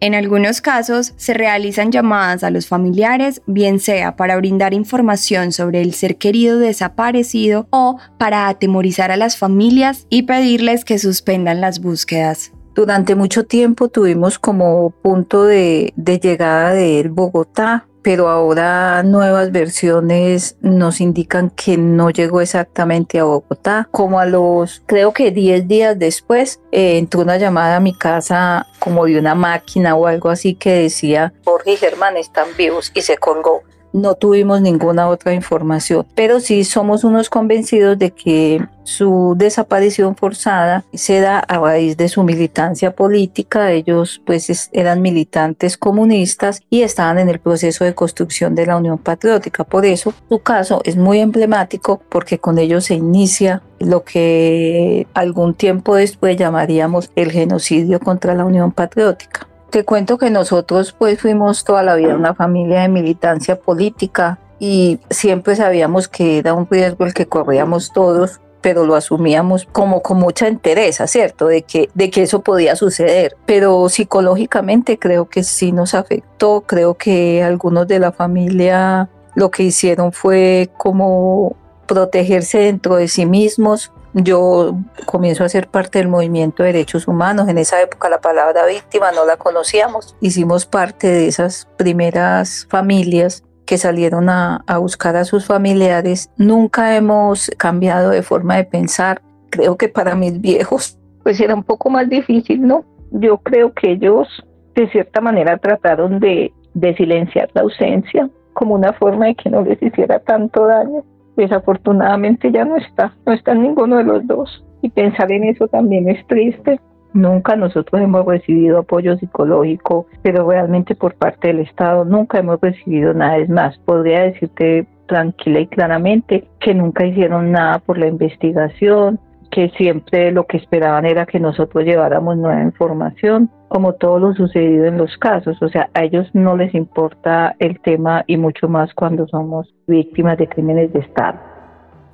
En 0.00 0.14
algunos 0.14 0.60
casos 0.60 1.12
se 1.16 1.34
realizan 1.34 1.90
llamadas 1.90 2.44
a 2.44 2.50
los 2.50 2.68
familiares, 2.68 3.42
bien 3.46 3.80
sea 3.80 4.14
para 4.14 4.36
brindar 4.36 4.72
información 4.72 5.50
sobre 5.50 5.82
el 5.82 5.92
ser 5.92 6.18
querido 6.18 6.60
desaparecido 6.60 7.66
o 7.70 7.98
para 8.16 8.48
atemorizar 8.48 9.10
a 9.10 9.16
las 9.16 9.36
familias 9.36 10.06
y 10.08 10.22
pedirles 10.22 10.84
que 10.84 11.00
suspendan 11.00 11.60
las 11.60 11.80
búsquedas. 11.80 12.52
Durante 12.76 13.16
mucho 13.16 13.44
tiempo 13.44 13.88
tuvimos 13.88 14.38
como 14.38 14.90
punto 15.02 15.42
de, 15.42 15.92
llegada 15.96 16.72
de 16.72 17.08
Bogotá, 17.10 17.88
pero 18.08 18.30
ahora 18.30 19.02
nuevas 19.02 19.52
versiones 19.52 20.56
nos 20.62 21.02
indican 21.02 21.50
que 21.50 21.76
no 21.76 22.08
llegó 22.08 22.40
exactamente 22.40 23.18
a 23.18 23.24
Bogotá. 23.24 23.86
Como 23.90 24.18
a 24.18 24.24
los, 24.24 24.82
creo 24.86 25.12
que 25.12 25.30
10 25.30 25.68
días 25.68 25.98
después, 25.98 26.58
eh, 26.72 26.96
entró 26.96 27.20
una 27.20 27.36
llamada 27.36 27.76
a 27.76 27.80
mi 27.80 27.92
casa 27.92 28.66
como 28.78 29.04
de 29.04 29.18
una 29.18 29.34
máquina 29.34 29.94
o 29.94 30.06
algo 30.06 30.30
así 30.30 30.54
que 30.54 30.70
decía, 30.70 31.34
Jorge 31.44 31.72
y 31.72 31.76
Germán 31.76 32.16
están 32.16 32.48
vivos 32.56 32.90
y 32.94 33.02
se 33.02 33.18
colgó 33.18 33.62
no 33.92 34.14
tuvimos 34.14 34.60
ninguna 34.60 35.08
otra 35.08 35.32
información, 35.34 36.06
pero 36.14 36.40
sí 36.40 36.64
somos 36.64 37.04
unos 37.04 37.30
convencidos 37.30 37.98
de 37.98 38.10
que 38.10 38.66
su 38.88 39.34
desaparición 39.36 40.16
forzada 40.16 40.84
se 40.94 41.20
da 41.20 41.40
a 41.40 41.58
raíz 41.58 41.96
de 41.96 42.08
su 42.08 42.22
militancia 42.22 42.94
política. 42.94 43.70
Ellos 43.70 44.22
pues 44.24 44.70
eran 44.72 45.02
militantes 45.02 45.76
comunistas 45.76 46.62
y 46.70 46.82
estaban 46.82 47.18
en 47.18 47.28
el 47.28 47.38
proceso 47.38 47.84
de 47.84 47.94
construcción 47.94 48.54
de 48.54 48.66
la 48.66 48.76
Unión 48.76 48.96
Patriótica. 48.98 49.64
Por 49.64 49.84
eso 49.84 50.14
su 50.28 50.38
caso 50.38 50.80
es 50.84 50.96
muy 50.96 51.18
emblemático 51.20 52.00
porque 52.08 52.38
con 52.38 52.58
ellos 52.58 52.86
se 52.86 52.94
inicia 52.94 53.62
lo 53.78 54.04
que 54.04 55.06
algún 55.12 55.54
tiempo 55.54 55.94
después 55.94 56.36
llamaríamos 56.36 57.10
el 57.14 57.30
genocidio 57.30 58.00
contra 58.00 58.34
la 58.34 58.46
Unión 58.46 58.72
Patriótica. 58.72 59.47
Te 59.70 59.84
cuento 59.84 60.16
que 60.16 60.30
nosotros 60.30 60.94
pues 60.98 61.20
fuimos 61.20 61.62
toda 61.64 61.82
la 61.82 61.94
vida 61.94 62.14
una 62.14 62.34
familia 62.34 62.82
de 62.82 62.88
militancia 62.88 63.60
política 63.60 64.38
y 64.58 64.98
siempre 65.10 65.56
sabíamos 65.56 66.08
que 66.08 66.38
era 66.38 66.54
un 66.54 66.66
riesgo 66.68 67.04
el 67.04 67.12
que 67.12 67.26
corríamos 67.26 67.92
todos, 67.92 68.40
pero 68.62 68.86
lo 68.86 68.94
asumíamos 68.94 69.68
como 69.70 70.02
con 70.02 70.18
mucha 70.18 70.48
entereza, 70.48 71.06
¿cierto? 71.06 71.46
De 71.46 71.62
que, 71.62 71.90
de 71.94 72.10
que 72.10 72.22
eso 72.22 72.40
podía 72.40 72.76
suceder. 72.76 73.36
Pero 73.44 73.88
psicológicamente 73.90 74.98
creo 74.98 75.28
que 75.28 75.44
sí 75.44 75.70
nos 75.70 75.94
afectó, 75.94 76.62
creo 76.62 76.94
que 76.94 77.42
algunos 77.42 77.86
de 77.86 77.98
la 77.98 78.10
familia 78.10 79.10
lo 79.34 79.50
que 79.50 79.64
hicieron 79.64 80.12
fue 80.12 80.70
como 80.78 81.56
protegerse 81.86 82.58
dentro 82.58 82.96
de 82.96 83.08
sí 83.08 83.26
mismos, 83.26 83.92
yo 84.14 84.76
comienzo 85.06 85.44
a 85.44 85.48
ser 85.48 85.68
parte 85.68 85.98
del 85.98 86.08
movimiento 86.08 86.62
de 86.62 86.72
derechos 86.72 87.08
humanos. 87.08 87.48
En 87.48 87.58
esa 87.58 87.80
época 87.80 88.08
la 88.08 88.20
palabra 88.20 88.66
víctima 88.66 89.12
no 89.12 89.24
la 89.24 89.36
conocíamos. 89.36 90.16
Hicimos 90.20 90.66
parte 90.66 91.08
de 91.08 91.28
esas 91.28 91.68
primeras 91.76 92.66
familias 92.70 93.44
que 93.66 93.78
salieron 93.78 94.30
a, 94.30 94.64
a, 94.66 94.78
buscar 94.78 95.16
a 95.16 95.24
sus 95.24 95.46
familiares. 95.46 96.30
Nunca 96.36 96.96
hemos 96.96 97.50
cambiado 97.58 98.10
de 98.10 98.22
forma 98.22 98.56
de 98.56 98.64
pensar. 98.64 99.20
Creo 99.50 99.76
que 99.76 99.88
para 99.88 100.14
mis 100.14 100.40
viejos 100.40 100.98
pues 101.28 101.40
era 101.40 101.54
un 101.54 101.62
poco 101.62 101.90
más 101.90 102.08
difícil, 102.08 102.66
¿no? 102.66 102.86
Yo 103.10 103.36
creo 103.36 103.74
que 103.74 103.92
ellos 103.92 104.26
de 104.74 104.88
cierta 104.88 105.20
manera 105.20 105.58
trataron 105.58 106.20
de, 106.20 106.54
de 106.72 106.96
silenciar 106.96 107.50
la 107.52 107.60
ausencia 107.60 108.30
como 108.54 108.74
una 108.74 108.94
forma 108.94 109.26
de 109.26 109.34
que 109.34 109.50
no 109.50 109.60
les 109.60 109.82
hiciera 109.82 110.20
tanto 110.20 110.66
daño 110.66 111.04
desafortunadamente 111.42 112.50
ya 112.52 112.64
no 112.64 112.76
está, 112.76 113.14
no 113.24 113.32
está 113.32 113.54
ninguno 113.54 113.96
de 113.96 114.04
los 114.04 114.26
dos. 114.26 114.64
Y 114.82 114.90
pensar 114.90 115.30
en 115.32 115.44
eso 115.44 115.68
también 115.68 116.08
es 116.08 116.24
triste. 116.26 116.80
Nunca 117.14 117.56
nosotros 117.56 118.00
hemos 118.02 118.26
recibido 118.26 118.78
apoyo 118.78 119.16
psicológico, 119.16 120.06
pero 120.22 120.48
realmente 120.48 120.94
por 120.94 121.14
parte 121.14 121.48
del 121.48 121.60
Estado 121.60 122.04
nunca 122.04 122.38
hemos 122.38 122.60
recibido 122.60 123.14
nada. 123.14 123.38
Es 123.38 123.48
más, 123.48 123.78
podría 123.78 124.22
decirte 124.22 124.86
tranquila 125.06 125.60
y 125.60 125.66
claramente 125.66 126.46
que 126.60 126.74
nunca 126.74 127.06
hicieron 127.06 127.50
nada 127.50 127.78
por 127.78 127.98
la 127.98 128.06
investigación, 128.06 129.18
que 129.50 129.70
siempre 129.76 130.30
lo 130.32 130.46
que 130.46 130.58
esperaban 130.58 131.06
era 131.06 131.26
que 131.26 131.40
nosotros 131.40 131.84
lleváramos 131.84 132.36
nueva 132.36 132.62
información, 132.62 133.50
como 133.68 133.94
todo 133.94 134.18
lo 134.18 134.34
sucedido 134.34 134.86
en 134.86 134.98
los 134.98 135.16
casos. 135.18 135.60
O 135.62 135.68
sea, 135.68 135.88
a 135.94 136.04
ellos 136.04 136.26
no 136.32 136.56
les 136.56 136.74
importa 136.74 137.54
el 137.58 137.80
tema 137.80 138.24
y 138.26 138.36
mucho 138.36 138.68
más 138.68 138.92
cuando 138.94 139.26
somos 139.28 139.66
víctimas 139.86 140.38
de 140.38 140.48
crímenes 140.48 140.92
de 140.92 141.00
Estado. 141.00 141.38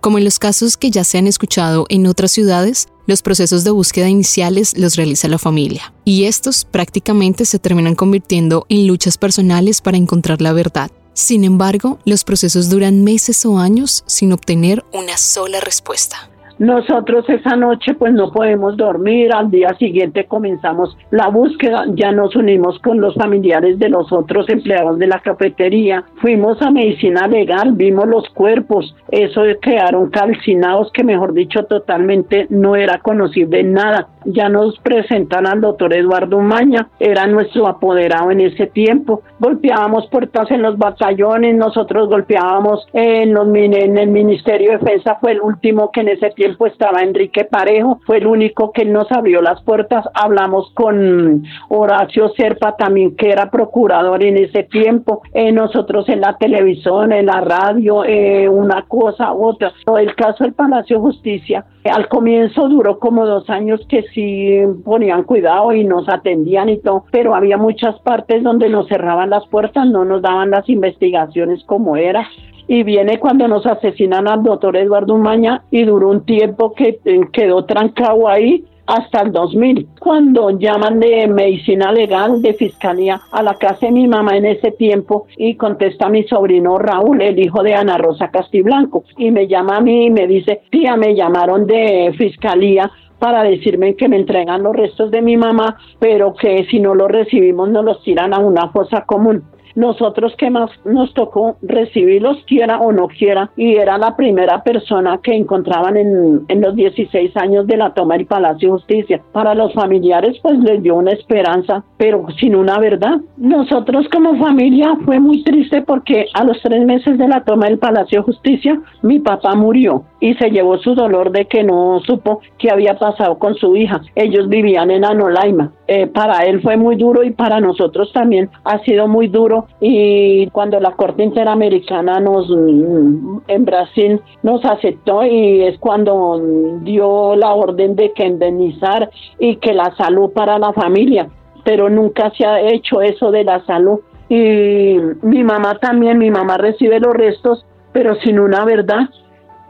Como 0.00 0.18
en 0.18 0.24
los 0.24 0.38
casos 0.38 0.76
que 0.76 0.90
ya 0.90 1.02
se 1.02 1.16
han 1.16 1.26
escuchado 1.26 1.86
en 1.88 2.06
otras 2.06 2.30
ciudades, 2.30 2.88
los 3.06 3.22
procesos 3.22 3.64
de 3.64 3.70
búsqueda 3.70 4.08
iniciales 4.08 4.76
los 4.78 4.96
realiza 4.96 5.28
la 5.28 5.38
familia, 5.38 5.94
y 6.04 6.24
estos 6.24 6.66
prácticamente 6.66 7.46
se 7.46 7.58
terminan 7.58 7.94
convirtiendo 7.94 8.66
en 8.68 8.86
luchas 8.86 9.16
personales 9.16 9.80
para 9.80 9.96
encontrar 9.96 10.42
la 10.42 10.52
verdad. 10.52 10.90
Sin 11.14 11.44
embargo, 11.44 12.00
los 12.04 12.24
procesos 12.24 12.68
duran 12.68 13.02
meses 13.02 13.46
o 13.46 13.58
años 13.58 14.04
sin 14.06 14.32
obtener 14.32 14.84
una 14.92 15.16
sola 15.16 15.60
respuesta. 15.60 16.28
Nosotros 16.58 17.28
esa 17.28 17.56
noche 17.56 17.94
pues 17.94 18.12
no 18.12 18.30
podemos 18.30 18.76
dormir, 18.76 19.32
al 19.34 19.50
día 19.50 19.74
siguiente 19.74 20.26
comenzamos 20.26 20.96
la 21.10 21.28
búsqueda, 21.28 21.84
ya 21.94 22.12
nos 22.12 22.36
unimos 22.36 22.78
con 22.78 23.00
los 23.00 23.14
familiares 23.16 23.78
de 23.80 23.88
los 23.88 24.12
otros 24.12 24.48
empleados 24.48 24.98
de 25.00 25.08
la 25.08 25.18
cafetería, 25.18 26.04
fuimos 26.20 26.62
a 26.62 26.70
medicina 26.70 27.26
legal, 27.26 27.72
vimos 27.72 28.06
los 28.06 28.28
cuerpos, 28.30 28.94
eso 29.10 29.42
quedaron 29.60 30.10
calcinados 30.10 30.92
que 30.92 31.02
mejor 31.02 31.34
dicho 31.34 31.64
totalmente 31.64 32.46
no 32.50 32.76
era 32.76 32.98
conocible 32.98 33.64
nada. 33.64 34.08
Ya 34.26 34.48
nos 34.48 34.78
presentan 34.78 35.46
al 35.46 35.60
doctor 35.60 35.92
Eduardo 35.92 36.40
Maña, 36.40 36.88
era 36.98 37.26
nuestro 37.26 37.66
apoderado 37.66 38.30
en 38.30 38.40
ese 38.40 38.66
tiempo, 38.68 39.22
golpeábamos 39.38 40.06
puertas 40.08 40.50
en 40.50 40.62
los 40.62 40.78
batallones, 40.78 41.54
nosotros 41.56 42.08
golpeábamos 42.08 42.86
en, 42.94 43.34
los, 43.34 43.46
en 43.54 43.98
el 43.98 44.08
Ministerio 44.08 44.70
de 44.70 44.78
Defensa, 44.78 45.18
fue 45.20 45.32
el 45.32 45.42
último 45.42 45.90
que 45.90 46.00
en 46.00 46.08
ese 46.08 46.30
tiempo 46.30 46.43
tiempo 46.44 46.66
estaba 46.66 47.00
Enrique 47.00 47.44
Parejo, 47.44 48.00
fue 48.04 48.18
el 48.18 48.26
único 48.26 48.70
que 48.70 48.84
nos 48.84 49.10
abrió 49.10 49.40
las 49.40 49.62
puertas. 49.62 50.04
Hablamos 50.12 50.70
con 50.74 51.42
Horacio 51.70 52.28
Serpa 52.36 52.76
también, 52.76 53.16
que 53.16 53.30
era 53.30 53.50
procurador 53.50 54.22
en 54.22 54.36
ese 54.36 54.64
tiempo. 54.64 55.22
Eh, 55.32 55.52
nosotros 55.52 56.06
en 56.10 56.20
la 56.20 56.36
televisión, 56.36 57.12
en 57.12 57.24
la 57.24 57.40
radio, 57.40 58.04
eh, 58.04 58.46
una 58.46 58.82
cosa, 58.82 59.32
otra. 59.32 59.72
El 59.98 60.14
caso 60.16 60.44
del 60.44 60.52
Palacio 60.52 61.00
Justicia, 61.00 61.64
al 61.84 62.08
comienzo 62.08 62.68
duró 62.68 62.98
como 62.98 63.24
dos 63.24 63.48
años 63.48 63.80
que 63.88 64.02
sí 64.14 64.60
ponían 64.84 65.22
cuidado 65.22 65.72
y 65.72 65.82
nos 65.82 66.10
atendían 66.10 66.68
y 66.68 66.76
todo, 66.76 67.06
pero 67.10 67.34
había 67.34 67.56
muchas 67.56 67.98
partes 68.00 68.42
donde 68.42 68.68
nos 68.68 68.86
cerraban 68.88 69.30
las 69.30 69.46
puertas, 69.46 69.86
no 69.86 70.04
nos 70.04 70.20
daban 70.20 70.50
las 70.50 70.68
investigaciones 70.68 71.64
como 71.64 71.96
era 71.96 72.28
y 72.66 72.82
viene 72.82 73.18
cuando 73.18 73.48
nos 73.48 73.66
asesinan 73.66 74.28
al 74.28 74.42
doctor 74.42 74.76
Eduardo 74.76 75.16
Maña 75.16 75.62
y 75.70 75.84
duró 75.84 76.10
un 76.10 76.24
tiempo 76.24 76.74
que 76.74 77.00
eh, 77.04 77.20
quedó 77.32 77.64
trancado 77.64 78.28
ahí 78.28 78.64
hasta 78.86 79.22
el 79.22 79.32
2000, 79.32 79.88
cuando 79.98 80.50
llaman 80.50 81.00
de 81.00 81.26
medicina 81.26 81.90
legal, 81.90 82.42
de 82.42 82.54
fiscalía, 82.54 83.20
a 83.32 83.42
la 83.42 83.54
casa 83.54 83.86
de 83.86 83.92
mi 83.92 84.06
mamá 84.06 84.36
en 84.36 84.44
ese 84.44 84.72
tiempo 84.72 85.26
y 85.36 85.54
contesta 85.54 86.08
mi 86.08 86.24
sobrino 86.24 86.78
Raúl, 86.78 87.22
el 87.22 87.38
hijo 87.38 87.62
de 87.62 87.74
Ana 87.74 87.96
Rosa 87.96 88.30
Castiblanco, 88.30 89.04
y 89.16 89.30
me 89.30 89.46
llama 89.46 89.78
a 89.78 89.80
mí 89.80 90.06
y 90.06 90.10
me 90.10 90.26
dice, 90.26 90.62
tía, 90.70 90.96
me 90.96 91.14
llamaron 91.14 91.66
de 91.66 92.14
fiscalía 92.18 92.90
para 93.18 93.42
decirme 93.42 93.94
que 93.94 94.08
me 94.08 94.16
entregan 94.16 94.62
los 94.62 94.76
restos 94.76 95.10
de 95.10 95.22
mi 95.22 95.36
mamá, 95.36 95.78
pero 95.98 96.34
que 96.34 96.66
si 96.70 96.78
no 96.78 96.94
los 96.94 97.10
recibimos 97.10 97.70
nos 97.70 97.84
los 97.84 98.02
tiran 98.02 98.34
a 98.34 98.38
una 98.38 98.68
fosa 98.68 99.04
común. 99.06 99.44
Nosotros 99.74 100.34
que 100.36 100.50
más 100.50 100.70
nos 100.84 101.12
tocó 101.14 101.56
recibirlos, 101.62 102.38
quiera 102.46 102.78
o 102.80 102.92
no 102.92 103.08
quiera, 103.08 103.50
y 103.56 103.76
era 103.76 103.98
la 103.98 104.16
primera 104.16 104.62
persona 104.62 105.20
que 105.22 105.34
encontraban 105.34 105.96
en, 105.96 106.44
en 106.48 106.60
los 106.60 106.74
16 106.74 107.36
años 107.36 107.66
de 107.66 107.76
la 107.76 107.94
toma 107.94 108.16
del 108.16 108.26
Palacio 108.26 108.72
Justicia. 108.72 109.20
Para 109.32 109.54
los 109.54 109.72
familiares, 109.74 110.38
pues 110.42 110.58
les 110.58 110.82
dio 110.82 110.96
una 110.96 111.12
esperanza, 111.12 111.84
pero 111.96 112.26
sin 112.38 112.54
una 112.54 112.78
verdad. 112.78 113.20
Nosotros 113.36 114.06
como 114.12 114.38
familia 114.38 114.96
fue 115.04 115.18
muy 115.20 115.42
triste 115.42 115.82
porque 115.82 116.26
a 116.34 116.44
los 116.44 116.60
tres 116.62 116.84
meses 116.84 117.18
de 117.18 117.28
la 117.28 117.44
toma 117.44 117.66
del 117.66 117.78
Palacio 117.78 118.22
Justicia, 118.22 118.80
mi 119.02 119.18
papá 119.18 119.54
murió 119.54 120.04
y 120.20 120.34
se 120.34 120.50
llevó 120.50 120.78
su 120.78 120.94
dolor 120.94 121.30
de 121.32 121.46
que 121.46 121.62
no 121.62 122.00
supo 122.06 122.40
qué 122.58 122.70
había 122.70 122.98
pasado 122.98 123.38
con 123.38 123.54
su 123.54 123.76
hija. 123.76 124.00
Ellos 124.14 124.48
vivían 124.48 124.90
en 124.90 125.04
Anolaima. 125.04 125.72
Eh, 125.86 126.06
para 126.06 126.46
él 126.46 126.62
fue 126.62 126.78
muy 126.78 126.96
duro 126.96 127.22
y 127.22 127.30
para 127.30 127.60
nosotros 127.60 128.10
también 128.12 128.48
ha 128.64 128.78
sido 128.84 129.06
muy 129.06 129.28
duro. 129.28 129.63
Y 129.80 130.48
cuando 130.50 130.80
la 130.80 130.92
Corte 130.92 131.22
Interamericana 131.22 132.20
nos 132.20 132.48
en 132.50 133.64
Brasil 133.64 134.20
nos 134.42 134.64
aceptó 134.64 135.24
y 135.24 135.62
es 135.62 135.78
cuando 135.78 136.40
dio 136.82 137.36
la 137.36 137.52
orden 137.52 137.96
de 137.96 138.12
que 138.12 138.26
indemnizar 138.26 139.10
y 139.38 139.56
que 139.56 139.72
la 139.72 139.94
salud 139.96 140.30
para 140.30 140.58
la 140.58 140.72
familia. 140.72 141.28
Pero 141.64 141.88
nunca 141.88 142.30
se 142.36 142.44
ha 142.44 142.60
hecho 142.60 143.00
eso 143.00 143.30
de 143.30 143.44
la 143.44 143.64
salud. 143.66 144.00
Y 144.28 144.96
mi 145.22 145.44
mamá 145.44 145.78
también, 145.78 146.18
mi 146.18 146.30
mamá 146.30 146.56
recibe 146.56 147.00
los 147.00 147.14
restos, 147.14 147.64
pero 147.92 148.14
sin 148.16 148.38
una 148.38 148.64
verdad 148.64 149.08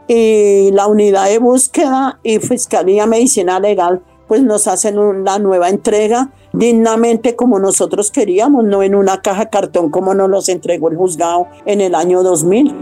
y 0.07 0.71
la 0.71 0.87
unidad 0.87 1.25
de 1.25 1.39
búsqueda 1.39 2.19
y 2.23 2.39
Fiscalía 2.39 3.05
Medicina 3.05 3.59
Legal 3.59 4.01
pues 4.27 4.41
nos 4.41 4.67
hacen 4.67 4.97
una 4.97 5.39
nueva 5.39 5.69
entrega 5.69 6.29
dignamente 6.57 7.35
como 7.35 7.59
nosotros 7.59 8.11
queríamos, 8.11 8.63
no 8.63 8.83
en 8.83 8.95
una 8.95 9.21
caja 9.21 9.49
cartón 9.49 9.89
como 9.89 10.13
nos 10.13 10.29
los 10.29 10.49
entregó 10.49 10.89
el 10.89 10.97
juzgado 10.97 11.47
en 11.65 11.81
el 11.81 11.95
año 11.95 12.23
2000. 12.23 12.75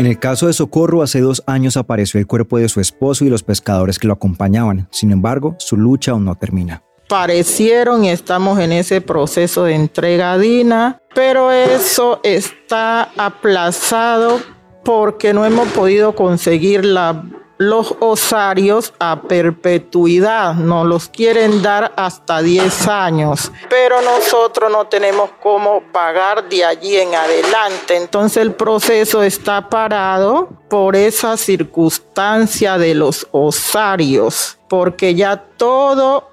En 0.00 0.06
el 0.06 0.18
caso 0.18 0.46
de 0.46 0.54
Socorro, 0.54 1.02
hace 1.02 1.20
dos 1.20 1.42
años 1.46 1.76
apareció 1.76 2.18
el 2.18 2.26
cuerpo 2.26 2.56
de 2.56 2.70
su 2.70 2.80
esposo 2.80 3.26
y 3.26 3.28
los 3.28 3.42
pescadores 3.42 3.98
que 3.98 4.06
lo 4.06 4.14
acompañaban. 4.14 4.88
Sin 4.90 5.10
embargo, 5.10 5.56
su 5.58 5.76
lucha 5.76 6.12
aún 6.12 6.24
no 6.24 6.36
termina. 6.36 6.82
Parecieron 7.10 8.04
y 8.04 8.10
estamos 8.10 8.60
en 8.60 8.70
ese 8.70 9.00
proceso 9.00 9.64
de 9.64 9.74
entrega 9.74 10.38
DINA, 10.38 11.02
pero 11.12 11.50
eso 11.50 12.20
está 12.22 13.10
aplazado 13.16 14.40
porque 14.84 15.34
no 15.34 15.44
hemos 15.44 15.66
podido 15.70 16.14
conseguir 16.14 16.84
los 16.84 17.96
osarios 17.98 18.94
a 19.00 19.22
perpetuidad, 19.22 20.54
nos 20.54 20.86
los 20.86 21.08
quieren 21.08 21.62
dar 21.62 21.92
hasta 21.96 22.42
10 22.42 22.86
años, 22.86 23.50
pero 23.68 24.00
nosotros 24.02 24.70
no 24.70 24.86
tenemos 24.86 25.30
cómo 25.42 25.82
pagar 25.92 26.48
de 26.48 26.64
allí 26.64 26.96
en 26.96 27.12
adelante, 27.12 27.96
entonces 27.96 28.40
el 28.40 28.54
proceso 28.54 29.24
está 29.24 29.68
parado 29.68 30.48
por 30.68 30.94
esa 30.94 31.36
circunstancia 31.36 32.78
de 32.78 32.94
los 32.94 33.26
osarios, 33.32 34.58
porque 34.68 35.16
ya 35.16 35.36
todo 35.56 36.30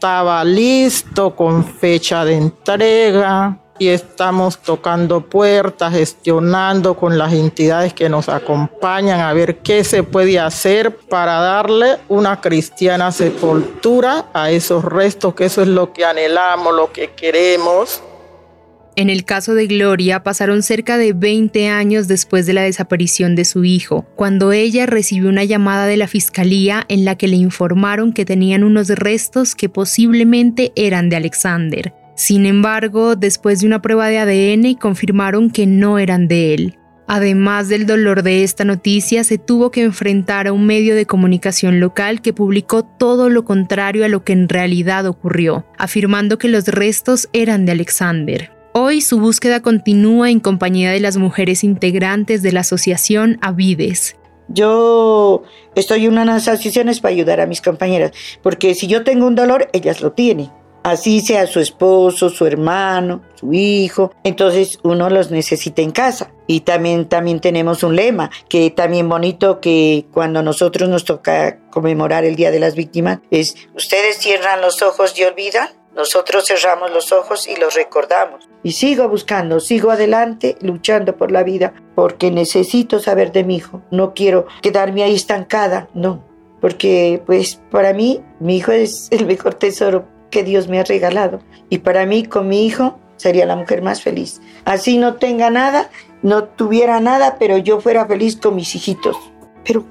estaba 0.00 0.42
listo 0.44 1.36
con 1.36 1.62
fecha 1.62 2.24
de 2.24 2.32
entrega, 2.32 3.58
y 3.78 3.88
estamos 3.88 4.56
tocando 4.56 5.20
puertas, 5.20 5.92
gestionando 5.92 6.94
con 6.94 7.18
las 7.18 7.34
entidades 7.34 7.92
que 7.92 8.08
nos 8.08 8.30
acompañan 8.30 9.20
a 9.20 9.34
ver 9.34 9.58
qué 9.58 9.84
se 9.84 10.02
puede 10.02 10.40
hacer 10.40 10.96
para 10.96 11.40
darle 11.40 11.98
una 12.08 12.40
cristiana 12.40 13.12
sepultura 13.12 14.30
a 14.32 14.50
esos 14.50 14.84
restos, 14.86 15.34
que 15.34 15.44
eso 15.44 15.60
es 15.60 15.68
lo 15.68 15.92
que 15.92 16.06
anhelamos, 16.06 16.74
lo 16.74 16.90
que 16.90 17.12
queremos. 17.12 18.02
En 19.00 19.08
el 19.08 19.24
caso 19.24 19.54
de 19.54 19.66
Gloria, 19.66 20.22
pasaron 20.22 20.62
cerca 20.62 20.98
de 20.98 21.14
20 21.14 21.70
años 21.70 22.06
después 22.06 22.44
de 22.44 22.52
la 22.52 22.60
desaparición 22.60 23.34
de 23.34 23.46
su 23.46 23.64
hijo, 23.64 24.04
cuando 24.14 24.52
ella 24.52 24.84
recibió 24.84 25.30
una 25.30 25.44
llamada 25.44 25.86
de 25.86 25.96
la 25.96 26.06
fiscalía 26.06 26.84
en 26.88 27.06
la 27.06 27.14
que 27.14 27.26
le 27.26 27.36
informaron 27.36 28.12
que 28.12 28.26
tenían 28.26 28.62
unos 28.62 28.88
restos 28.90 29.54
que 29.54 29.70
posiblemente 29.70 30.72
eran 30.76 31.08
de 31.08 31.16
Alexander. 31.16 31.94
Sin 32.14 32.44
embargo, 32.44 33.16
después 33.16 33.60
de 33.60 33.68
una 33.68 33.80
prueba 33.80 34.08
de 34.08 34.18
ADN 34.18 34.74
confirmaron 34.74 35.48
que 35.48 35.66
no 35.66 35.98
eran 35.98 36.28
de 36.28 36.52
él. 36.52 36.78
Además 37.06 37.70
del 37.70 37.86
dolor 37.86 38.22
de 38.22 38.44
esta 38.44 38.66
noticia, 38.66 39.24
se 39.24 39.38
tuvo 39.38 39.70
que 39.70 39.82
enfrentar 39.82 40.46
a 40.46 40.52
un 40.52 40.66
medio 40.66 40.94
de 40.94 41.06
comunicación 41.06 41.80
local 41.80 42.20
que 42.20 42.34
publicó 42.34 42.84
todo 42.84 43.30
lo 43.30 43.46
contrario 43.46 44.04
a 44.04 44.08
lo 44.08 44.24
que 44.24 44.34
en 44.34 44.46
realidad 44.46 45.06
ocurrió, 45.06 45.64
afirmando 45.78 46.36
que 46.36 46.48
los 46.48 46.68
restos 46.68 47.30
eran 47.32 47.64
de 47.64 47.72
Alexander. 47.72 48.59
Hoy 48.82 49.02
su 49.02 49.20
búsqueda 49.20 49.60
continúa 49.60 50.30
en 50.30 50.40
compañía 50.40 50.90
de 50.90 51.00
las 51.00 51.18
mujeres 51.18 51.64
integrantes 51.64 52.40
de 52.40 52.50
la 52.50 52.60
asociación 52.60 53.38
Avides. 53.42 54.16
Yo 54.48 55.42
estoy 55.74 56.06
en 56.06 56.12
unas 56.12 56.48
asociaciones 56.48 57.00
para 57.00 57.12
ayudar 57.12 57.42
a 57.42 57.46
mis 57.46 57.60
compañeras, 57.60 58.12
porque 58.42 58.74
si 58.74 58.86
yo 58.86 59.04
tengo 59.04 59.26
un 59.26 59.34
dolor, 59.34 59.68
ellas 59.74 60.00
lo 60.00 60.12
tienen 60.12 60.50
así 60.82 61.20
sea 61.20 61.46
su 61.46 61.60
esposo, 61.60 62.30
su 62.30 62.46
hermano, 62.46 63.22
su 63.34 63.52
hijo, 63.52 64.12
entonces 64.24 64.78
uno 64.82 65.10
los 65.10 65.30
necesita 65.30 65.82
en 65.82 65.90
casa. 65.90 66.32
Y 66.46 66.60
también, 66.60 67.08
también 67.08 67.40
tenemos 67.40 67.82
un 67.82 67.94
lema, 67.94 68.30
que 68.48 68.70
también 68.70 69.08
bonito 69.08 69.60
que 69.60 70.06
cuando 70.12 70.42
nosotros 70.42 70.88
nos 70.88 71.04
toca 71.04 71.60
conmemorar 71.70 72.24
el 72.24 72.34
Día 72.34 72.50
de 72.50 72.58
las 72.58 72.74
Víctimas, 72.74 73.20
es, 73.30 73.54
ustedes 73.76 74.18
cierran 74.18 74.60
los 74.60 74.82
ojos 74.82 75.16
y 75.18 75.24
olvidan, 75.24 75.68
nosotros 76.00 76.46
cerramos 76.46 76.90
los 76.90 77.12
ojos 77.12 77.46
y 77.46 77.56
los 77.56 77.74
recordamos. 77.74 78.48
Y 78.62 78.72
sigo 78.72 79.06
buscando, 79.06 79.60
sigo 79.60 79.90
adelante, 79.90 80.56
luchando 80.62 81.14
por 81.14 81.30
la 81.30 81.42
vida, 81.42 81.74
porque 81.94 82.30
necesito 82.30 83.00
saber 83.00 83.32
de 83.32 83.44
mi 83.44 83.56
hijo. 83.56 83.82
No 83.90 84.14
quiero 84.14 84.46
quedarme 84.62 85.02
ahí 85.02 85.14
estancada, 85.14 85.90
no. 85.92 86.24
Porque 86.62 87.22
pues 87.26 87.60
para 87.70 87.92
mí 87.92 88.22
mi 88.38 88.56
hijo 88.56 88.72
es 88.72 89.08
el 89.10 89.26
mejor 89.26 89.54
tesoro 89.54 90.06
que 90.30 90.42
Dios 90.42 90.68
me 90.68 90.80
ha 90.80 90.84
regalado. 90.84 91.40
Y 91.68 91.78
para 91.78 92.06
mí, 92.06 92.24
con 92.24 92.48
mi 92.48 92.64
hijo, 92.64 92.98
sería 93.16 93.44
la 93.44 93.56
mujer 93.56 93.82
más 93.82 94.00
feliz. 94.00 94.40
Así 94.64 94.96
no 94.96 95.16
tenga 95.16 95.50
nada, 95.50 95.90
no 96.22 96.44
tuviera 96.44 96.98
nada, 97.00 97.36
pero 97.38 97.58
yo 97.58 97.82
fuera 97.82 98.06
feliz 98.06 98.36
con 98.36 98.56
mis 98.56 98.74
hijitos. 98.74 99.18
Pero 99.66 99.84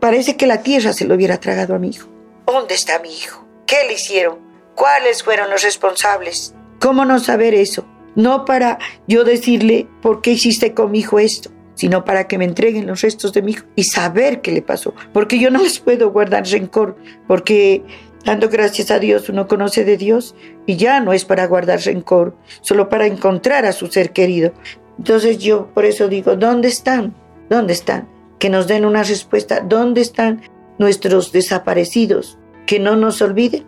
parece 0.00 0.38
que 0.38 0.46
la 0.46 0.62
tierra 0.62 0.94
se 0.94 1.04
lo 1.04 1.14
hubiera 1.14 1.38
tragado 1.38 1.74
a 1.74 1.78
mi 1.78 1.90
hijo. 1.90 2.08
¿Dónde 2.46 2.74
está 2.74 2.98
mi 3.00 3.14
hijo? 3.14 3.46
¿Qué 3.66 3.76
le 3.86 3.94
hicieron? 3.94 4.51
¿Cuáles 4.74 5.22
fueron 5.22 5.50
los 5.50 5.62
responsables? 5.62 6.54
¿Cómo 6.80 7.04
no 7.04 7.18
saber 7.18 7.54
eso? 7.54 7.86
No 8.14 8.44
para 8.44 8.78
yo 9.06 9.24
decirle 9.24 9.88
por 10.00 10.20
qué 10.20 10.32
hiciste 10.32 10.74
con 10.74 10.90
mi 10.90 11.00
hijo 11.00 11.18
esto, 11.18 11.50
sino 11.74 12.04
para 12.04 12.28
que 12.28 12.38
me 12.38 12.44
entreguen 12.44 12.86
los 12.86 13.00
restos 13.00 13.32
de 13.32 13.42
mi 13.42 13.52
hijo 13.52 13.66
y 13.76 13.84
saber 13.84 14.40
qué 14.42 14.52
le 14.52 14.62
pasó. 14.62 14.94
Porque 15.12 15.38
yo 15.38 15.50
no 15.50 15.62
les 15.62 15.78
puedo 15.78 16.10
guardar 16.10 16.46
rencor, 16.46 16.96
porque 17.26 17.84
Dando 18.24 18.48
gracias 18.48 18.90
a 18.90 19.00
Dios 19.00 19.28
uno 19.28 19.48
conoce 19.48 19.84
de 19.84 19.96
Dios 19.96 20.36
y 20.64 20.76
ya 20.76 21.00
no 21.00 21.12
es 21.12 21.24
para 21.24 21.46
guardar 21.46 21.80
rencor, 21.80 22.36
solo 22.60 22.88
para 22.88 23.06
encontrar 23.06 23.66
a 23.66 23.72
su 23.72 23.88
ser 23.88 24.12
querido. 24.12 24.52
Entonces 24.96 25.38
yo 25.38 25.72
por 25.74 25.84
eso 25.84 26.08
digo, 26.08 26.36
¿dónde 26.36 26.68
están? 26.68 27.14
¿Dónde 27.50 27.72
están? 27.72 28.08
Que 28.38 28.48
nos 28.48 28.68
den 28.68 28.84
una 28.84 29.02
respuesta. 29.02 29.60
¿Dónde 29.60 30.02
están 30.02 30.42
nuestros 30.78 31.32
desaparecidos? 31.32 32.38
Que 32.66 32.78
no 32.78 32.94
nos 32.94 33.20
olviden 33.22 33.64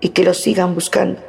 y 0.00 0.10
que 0.10 0.24
los 0.24 0.38
sigan 0.38 0.74
buscando. 0.74 1.20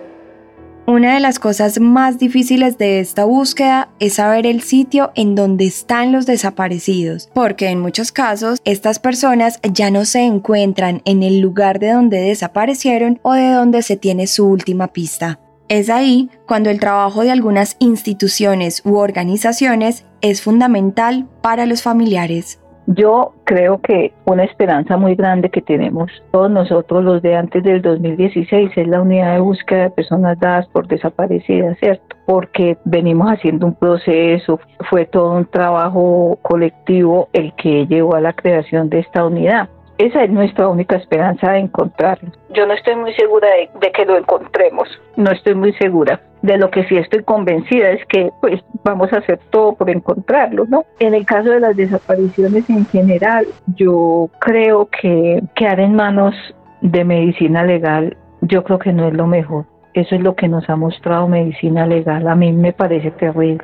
Una 0.89 1.13
de 1.13 1.19
las 1.19 1.37
cosas 1.37 1.79
más 1.79 2.17
difíciles 2.17 2.79
de 2.79 2.99
esta 2.99 3.23
búsqueda 3.23 3.89
es 3.99 4.15
saber 4.15 4.47
el 4.47 4.61
sitio 4.61 5.11
en 5.13 5.35
donde 5.35 5.65
están 5.65 6.11
los 6.11 6.25
desaparecidos, 6.25 7.29
porque 7.35 7.67
en 7.67 7.79
muchos 7.79 8.11
casos 8.11 8.57
estas 8.65 8.97
personas 8.97 9.59
ya 9.71 9.91
no 9.91 10.05
se 10.05 10.21
encuentran 10.21 11.03
en 11.05 11.21
el 11.21 11.41
lugar 11.41 11.77
de 11.77 11.91
donde 11.91 12.19
desaparecieron 12.21 13.19
o 13.21 13.33
de 13.33 13.51
donde 13.51 13.83
se 13.83 13.97
tiene 13.97 14.25
su 14.25 14.47
última 14.47 14.87
pista. 14.87 15.39
Es 15.67 15.91
ahí 15.91 16.31
cuando 16.47 16.71
el 16.71 16.79
trabajo 16.79 17.21
de 17.21 17.29
algunas 17.29 17.75
instituciones 17.77 18.81
u 18.83 18.95
organizaciones 18.95 20.05
es 20.21 20.41
fundamental 20.41 21.27
para 21.43 21.67
los 21.67 21.83
familiares. 21.83 22.58
Yo 22.95 23.33
creo 23.43 23.79
que 23.81 24.13
una 24.25 24.43
esperanza 24.43 24.97
muy 24.97 25.13
grande 25.13 25.51
que 25.51 25.61
tenemos 25.61 26.11
todos 26.31 26.49
nosotros 26.49 27.03
los 27.03 27.21
de 27.21 27.35
antes 27.35 27.63
del 27.63 27.83
2016 27.83 28.71
es 28.75 28.87
la 28.87 28.99
unidad 28.99 29.35
de 29.35 29.41
búsqueda 29.41 29.83
de 29.83 29.89
personas 29.91 30.39
dadas 30.39 30.67
por 30.69 30.87
desaparecidas, 30.87 31.77
¿cierto? 31.77 32.15
Porque 32.25 32.77
venimos 32.85 33.31
haciendo 33.31 33.67
un 33.67 33.75
proceso, 33.75 34.59
fue 34.89 35.05
todo 35.05 35.33
un 35.33 35.45
trabajo 35.45 36.39
colectivo 36.41 37.29
el 37.31 37.53
que 37.53 37.85
llevó 37.85 38.15
a 38.15 38.21
la 38.21 38.33
creación 38.33 38.89
de 38.89 39.01
esta 39.01 39.23
unidad. 39.23 39.69
Esa 39.99 40.23
es 40.23 40.31
nuestra 40.31 40.67
única 40.67 40.95
esperanza 40.95 41.51
de 41.51 41.59
encontrarlo. 41.59 42.31
Yo 42.55 42.65
no 42.65 42.73
estoy 42.73 42.95
muy 42.95 43.13
segura 43.13 43.49
de, 43.49 43.69
de 43.81 43.91
que 43.91 44.03
lo 44.03 44.17
encontremos, 44.17 44.89
no 45.15 45.29
estoy 45.29 45.53
muy 45.53 45.73
segura 45.73 46.19
de 46.41 46.57
lo 46.57 46.71
que 46.71 46.85
sí 46.85 46.95
estoy 46.95 47.23
convencida 47.23 47.91
es 47.91 48.05
que 48.05 48.31
pues 48.41 48.61
vamos 48.83 49.11
a 49.11 49.17
hacer 49.17 49.39
todo 49.49 49.73
por 49.73 49.89
encontrarlo, 49.89 50.65
¿no? 50.67 50.85
En 50.99 51.13
el 51.13 51.25
caso 51.25 51.49
de 51.49 51.59
las 51.59 51.75
desapariciones 51.75 52.69
en 52.69 52.85
general, 52.85 53.45
yo 53.75 54.29
creo 54.39 54.89
que 54.89 55.43
quedar 55.55 55.79
en 55.79 55.95
manos 55.95 56.35
de 56.81 57.03
medicina 57.03 57.63
legal, 57.63 58.15
yo 58.41 58.63
creo 58.63 58.79
que 58.79 58.93
no 58.93 59.07
es 59.07 59.13
lo 59.13 59.27
mejor. 59.27 59.65
Eso 59.93 60.15
es 60.15 60.21
lo 60.21 60.35
que 60.35 60.47
nos 60.47 60.69
ha 60.69 60.75
mostrado 60.75 61.27
medicina 61.27 61.85
legal. 61.85 62.27
A 62.27 62.35
mí 62.35 62.53
me 62.53 62.73
parece 62.73 63.11
terrible. 63.11 63.63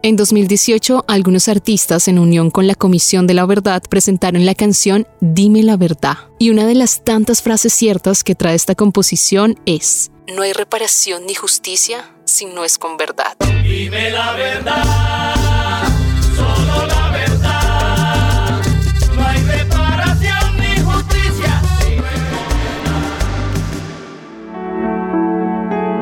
En 0.00 0.14
2018, 0.14 1.06
algunos 1.08 1.48
artistas, 1.48 2.06
en 2.06 2.20
unión 2.20 2.52
con 2.52 2.68
la 2.68 2.76
Comisión 2.76 3.26
de 3.26 3.34
la 3.34 3.44
Verdad, 3.46 3.82
presentaron 3.82 4.46
la 4.46 4.54
canción 4.54 5.08
Dime 5.20 5.64
la 5.64 5.76
verdad. 5.76 6.18
Y 6.38 6.50
una 6.50 6.66
de 6.66 6.76
las 6.76 7.02
tantas 7.02 7.42
frases 7.42 7.72
ciertas 7.72 8.22
que 8.22 8.36
trae 8.36 8.54
esta 8.54 8.76
composición 8.76 9.58
es, 9.66 10.12
No 10.32 10.42
hay 10.42 10.52
reparación 10.52 11.26
ni 11.26 11.34
justicia 11.34 12.14
si 12.24 12.44
no 12.46 12.64
es 12.64 12.78
con 12.78 12.96
verdad. 12.96 13.36
Dime 13.64 14.10
la 14.10 14.32
verdad. 14.34 15.57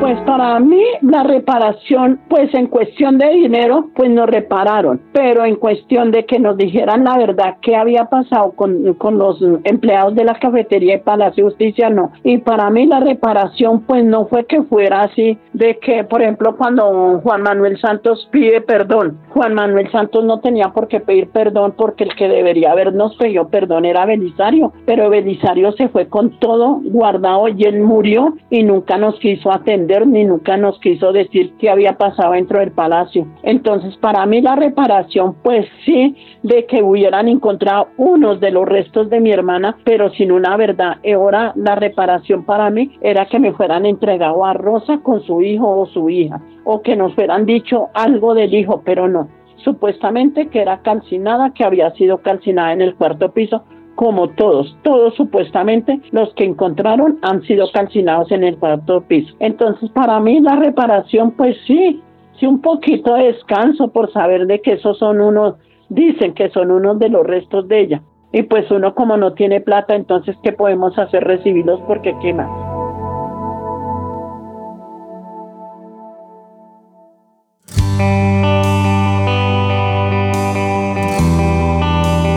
Pues 0.06 0.20
para 0.20 0.60
mí 0.60 0.84
la 1.02 1.24
reparación, 1.24 2.20
pues 2.28 2.54
en 2.54 2.68
cuestión 2.68 3.18
de 3.18 3.28
dinero, 3.30 3.88
pues 3.96 4.08
nos 4.08 4.28
repararon, 4.28 5.00
pero 5.12 5.44
en 5.44 5.56
cuestión 5.56 6.12
de 6.12 6.24
que 6.26 6.38
nos 6.38 6.56
dijeran 6.56 7.02
la 7.02 7.18
verdad 7.18 7.56
qué 7.60 7.74
había 7.74 8.04
pasado 8.04 8.52
con, 8.52 8.94
con 8.94 9.18
los 9.18 9.42
empleados 9.64 10.14
de 10.14 10.22
la 10.22 10.34
cafetería 10.34 10.94
y 10.94 11.00
Palacio 11.00 11.46
Justicia, 11.46 11.90
no. 11.90 12.12
Y 12.22 12.38
para 12.38 12.70
mí 12.70 12.86
la 12.86 13.00
reparación, 13.00 13.80
pues 13.80 14.04
no 14.04 14.26
fue 14.26 14.46
que 14.46 14.62
fuera 14.62 15.00
así, 15.00 15.38
de 15.52 15.80
que, 15.80 16.04
por 16.04 16.22
ejemplo, 16.22 16.56
cuando 16.56 17.20
Juan 17.24 17.42
Manuel 17.42 17.76
Santos 17.80 18.28
pide 18.30 18.60
perdón, 18.60 19.18
Juan 19.30 19.54
Manuel 19.54 19.90
Santos 19.90 20.24
no 20.24 20.38
tenía 20.38 20.68
por 20.68 20.86
qué 20.86 21.00
pedir 21.00 21.30
perdón 21.30 21.74
porque 21.76 22.04
el 22.04 22.14
que 22.14 22.28
debería 22.28 22.70
habernos 22.70 23.16
pedido 23.16 23.48
perdón 23.48 23.84
era 23.84 24.06
Belisario, 24.06 24.72
pero 24.84 25.10
Belisario 25.10 25.72
se 25.72 25.88
fue 25.88 26.06
con 26.06 26.38
todo 26.38 26.80
guardado 26.84 27.48
y 27.48 27.64
él 27.64 27.80
murió 27.80 28.36
y 28.50 28.62
nunca 28.62 28.98
nos 28.98 29.18
quiso 29.18 29.50
atender 29.50 29.95
ni 30.04 30.24
nunca 30.24 30.56
nos 30.56 30.80
quiso 30.80 31.12
decir 31.12 31.54
qué 31.58 31.70
había 31.70 31.96
pasado 31.96 32.32
dentro 32.32 32.58
del 32.58 32.72
palacio. 32.72 33.26
Entonces, 33.44 33.96
para 33.98 34.26
mí 34.26 34.40
la 34.40 34.56
reparación, 34.56 35.36
pues 35.44 35.66
sí, 35.84 36.16
de 36.42 36.66
que 36.66 36.82
hubieran 36.82 37.28
encontrado 37.28 37.88
unos 37.96 38.40
de 38.40 38.50
los 38.50 38.66
restos 38.66 39.08
de 39.08 39.20
mi 39.20 39.30
hermana, 39.30 39.76
pero 39.84 40.10
sin 40.10 40.32
una 40.32 40.56
verdad. 40.56 40.96
Ahora 41.14 41.52
la 41.54 41.76
reparación 41.76 42.44
para 42.44 42.68
mí 42.70 42.98
era 43.00 43.26
que 43.26 43.38
me 43.38 43.52
fueran 43.52 43.86
entregado 43.86 44.44
a 44.44 44.54
Rosa 44.54 44.98
con 44.98 45.22
su 45.22 45.40
hijo 45.42 45.68
o 45.68 45.86
su 45.86 46.10
hija, 46.10 46.40
o 46.64 46.82
que 46.82 46.96
nos 46.96 47.14
fueran 47.14 47.46
dicho 47.46 47.88
algo 47.94 48.34
del 48.34 48.52
hijo, 48.52 48.82
pero 48.84 49.06
no 49.06 49.28
supuestamente 49.66 50.46
que 50.46 50.60
era 50.60 50.80
calcinada, 50.82 51.52
que 51.52 51.64
había 51.64 51.90
sido 51.92 52.18
calcinada 52.18 52.72
en 52.72 52.82
el 52.82 52.94
cuarto 52.94 53.32
piso, 53.32 53.64
como 53.96 54.28
todos, 54.28 54.76
todos 54.82 55.14
supuestamente 55.14 56.00
los 56.12 56.32
que 56.34 56.44
encontraron 56.44 57.18
han 57.22 57.42
sido 57.42 57.66
calcinados 57.72 58.30
en 58.30 58.44
el 58.44 58.56
cuarto 58.58 59.00
piso. 59.00 59.34
Entonces, 59.40 59.90
para 59.90 60.20
mí 60.20 60.38
la 60.40 60.54
reparación, 60.56 61.32
pues 61.32 61.56
sí, 61.66 62.00
sí 62.38 62.46
un 62.46 62.60
poquito 62.60 63.14
de 63.14 63.32
descanso 63.32 63.88
por 63.88 64.12
saber 64.12 64.46
de 64.46 64.60
que 64.60 64.74
esos 64.74 64.98
son 64.98 65.20
unos, 65.20 65.54
dicen 65.88 66.34
que 66.34 66.50
son 66.50 66.70
unos 66.70 66.98
de 66.98 67.08
los 67.08 67.26
restos 67.26 67.66
de 67.68 67.80
ella. 67.80 68.02
Y 68.32 68.42
pues 68.42 68.70
uno 68.70 68.94
como 68.94 69.16
no 69.16 69.32
tiene 69.32 69.60
plata, 69.60 69.94
entonces, 69.94 70.36
¿qué 70.42 70.52
podemos 70.52 70.98
hacer? 70.98 71.24
Recibirlos 71.24 71.80
porque 71.86 72.14
qué 72.20 72.34
más. 72.34 72.50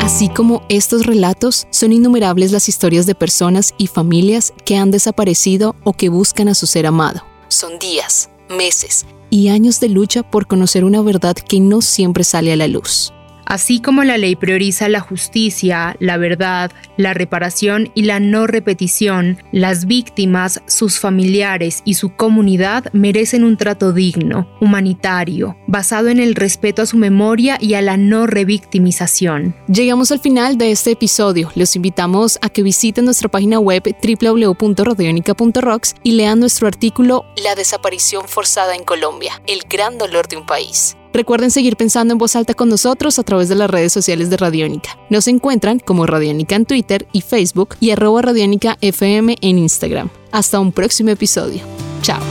Así 0.10 0.28
como 0.28 0.63
estos 0.69 1.06
relatos, 1.06 1.67
son 1.69 1.93
innumerables 1.93 2.52
las 2.52 2.67
historias 2.67 3.06
de 3.06 3.13
personas 3.13 3.76
y 3.78 3.86
familias 3.86 4.54
que 4.65 4.76
han 4.76 4.89
desaparecido 4.89 5.76
o 5.84 5.93
que 5.93 6.10
buscan 6.10 6.48
a 6.48 6.56
su 6.56 6.65
ser 6.65 6.88
amado. 6.88 7.22
Son 7.48 7.78
días, 7.78 8.32
meses 8.50 9.06
y 9.30 9.50
años 9.50 9.80
de 9.80 9.88
lucha 9.88 10.24
por 10.24 10.48
conocer 10.48 10.84
una 10.84 11.04
verdad 11.04 11.36
que 11.36 11.60
no 11.60 11.82
siempre 11.82 12.24
sale 12.24 12.52
a 12.52 12.56
la 12.56 12.67
luz. 12.67 13.13
Así 13.49 13.81
como 13.81 14.03
la 14.03 14.17
ley 14.19 14.35
prioriza 14.35 14.88
la 14.89 14.99
justicia, 14.99 15.95
la 15.99 16.17
verdad, 16.17 16.71
la 16.97 17.15
reparación 17.15 17.91
y 17.95 18.03
la 18.03 18.19
no 18.19 18.45
repetición, 18.45 19.41
las 19.51 19.85
víctimas, 19.85 20.62
sus 20.67 20.99
familiares 20.99 21.81
y 21.83 21.95
su 21.95 22.15
comunidad 22.15 22.93
merecen 22.93 23.43
un 23.43 23.57
trato 23.57 23.91
digno, 23.91 24.47
humanitario, 24.62 25.57
basado 25.65 26.09
en 26.09 26.19
el 26.19 26.35
respeto 26.35 26.83
a 26.83 26.85
su 26.85 26.97
memoria 26.97 27.57
y 27.59 27.73
a 27.73 27.81
la 27.81 27.97
no 27.97 28.27
revictimización. 28.27 29.55
Llegamos 29.67 30.12
al 30.12 30.19
final 30.19 30.59
de 30.59 30.69
este 30.69 30.91
episodio. 30.91 31.51
Los 31.55 31.75
invitamos 31.75 32.38
a 32.43 32.49
que 32.49 32.62
visiten 32.62 33.05
nuestra 33.05 33.29
página 33.29 33.59
web 33.59 33.81
www.radionica.rocks 33.83 35.95
y 36.03 36.12
lean 36.12 36.39
nuestro 36.39 36.67
artículo 36.67 37.25
La 37.43 37.55
desaparición 37.55 38.27
forzada 38.27 38.75
en 38.75 38.83
Colombia, 38.83 39.41
el 39.47 39.62
gran 39.67 39.97
dolor 39.97 40.27
de 40.27 40.38
un 40.38 40.45
país. 40.45 40.98
Recuerden 41.13 41.52
seguir 41.52 41.76
pensando 41.76 42.13
en 42.13 42.17
voz 42.17 42.36
alta 42.36 42.54
con 42.54 42.69
nosotros 42.69 43.19
a 43.19 43.24
través 43.24 43.50
de 43.50 43.56
las 43.56 43.69
redes 43.69 43.91
sociales 43.91 44.30
de 44.30 44.38
Radiónica. 44.38 44.98
Nos 45.10 45.28
encuentran 45.28 45.80
como 45.80 46.06
Radiónica 46.06 46.56
en 46.56 46.65
Twitter 46.65 47.08
y 47.12 47.22
Facebook 47.22 47.76
y 47.80 47.91
arroba 47.91 48.22
Radiónica 48.22 48.78
FM 48.82 49.38
en 49.41 49.58
Instagram. 49.58 50.10
Hasta 50.32 50.60
un 50.60 50.72
próximo 50.72 51.10
episodio. 51.10 51.62
Chao. 52.02 52.22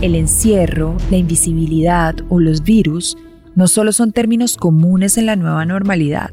El 0.00 0.14
encierro, 0.14 0.96
la 1.10 1.18
invisibilidad 1.18 2.14
o 2.30 2.40
los 2.40 2.62
virus 2.62 3.18
no 3.54 3.68
solo 3.68 3.92
son 3.92 4.12
términos 4.12 4.56
comunes 4.56 5.18
en 5.18 5.26
la 5.26 5.36
nueva 5.36 5.66
normalidad, 5.66 6.30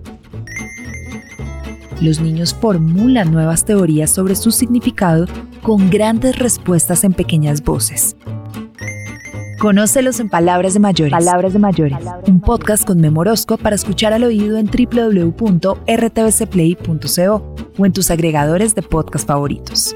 los 2.02 2.20
niños 2.20 2.54
formulan 2.54 3.32
nuevas 3.32 3.64
teorías 3.66 4.10
sobre 4.10 4.36
su 4.36 4.52
significado 4.52 5.28
con 5.64 5.90
grandes 5.90 6.40
respuestas 6.40 7.04
en 7.04 7.14
pequeñas 7.14 7.64
voces. 7.64 8.16
Conócelos 9.60 10.20
en 10.20 10.30
Palabras 10.30 10.76
de 10.76 10.80
Mayores. 10.80 11.12
Palabras 11.12 11.54
de 11.54 11.60
Mayores. 11.60 11.98
Un 12.28 12.42
podcast 12.42 12.86
con 12.86 13.02
Memorosco 13.02 13.58
para 13.58 13.76
escuchar 13.76 14.14
al 14.14 14.24
oído 14.24 14.58
en 14.58 14.68
www.rtbcplay.co 14.68 17.56
o 17.80 17.86
en 17.86 17.94
tus 17.94 18.12
agregadores 18.12 18.76
de 18.76 18.84
podcast 18.84 19.28
favoritos. 19.28 19.96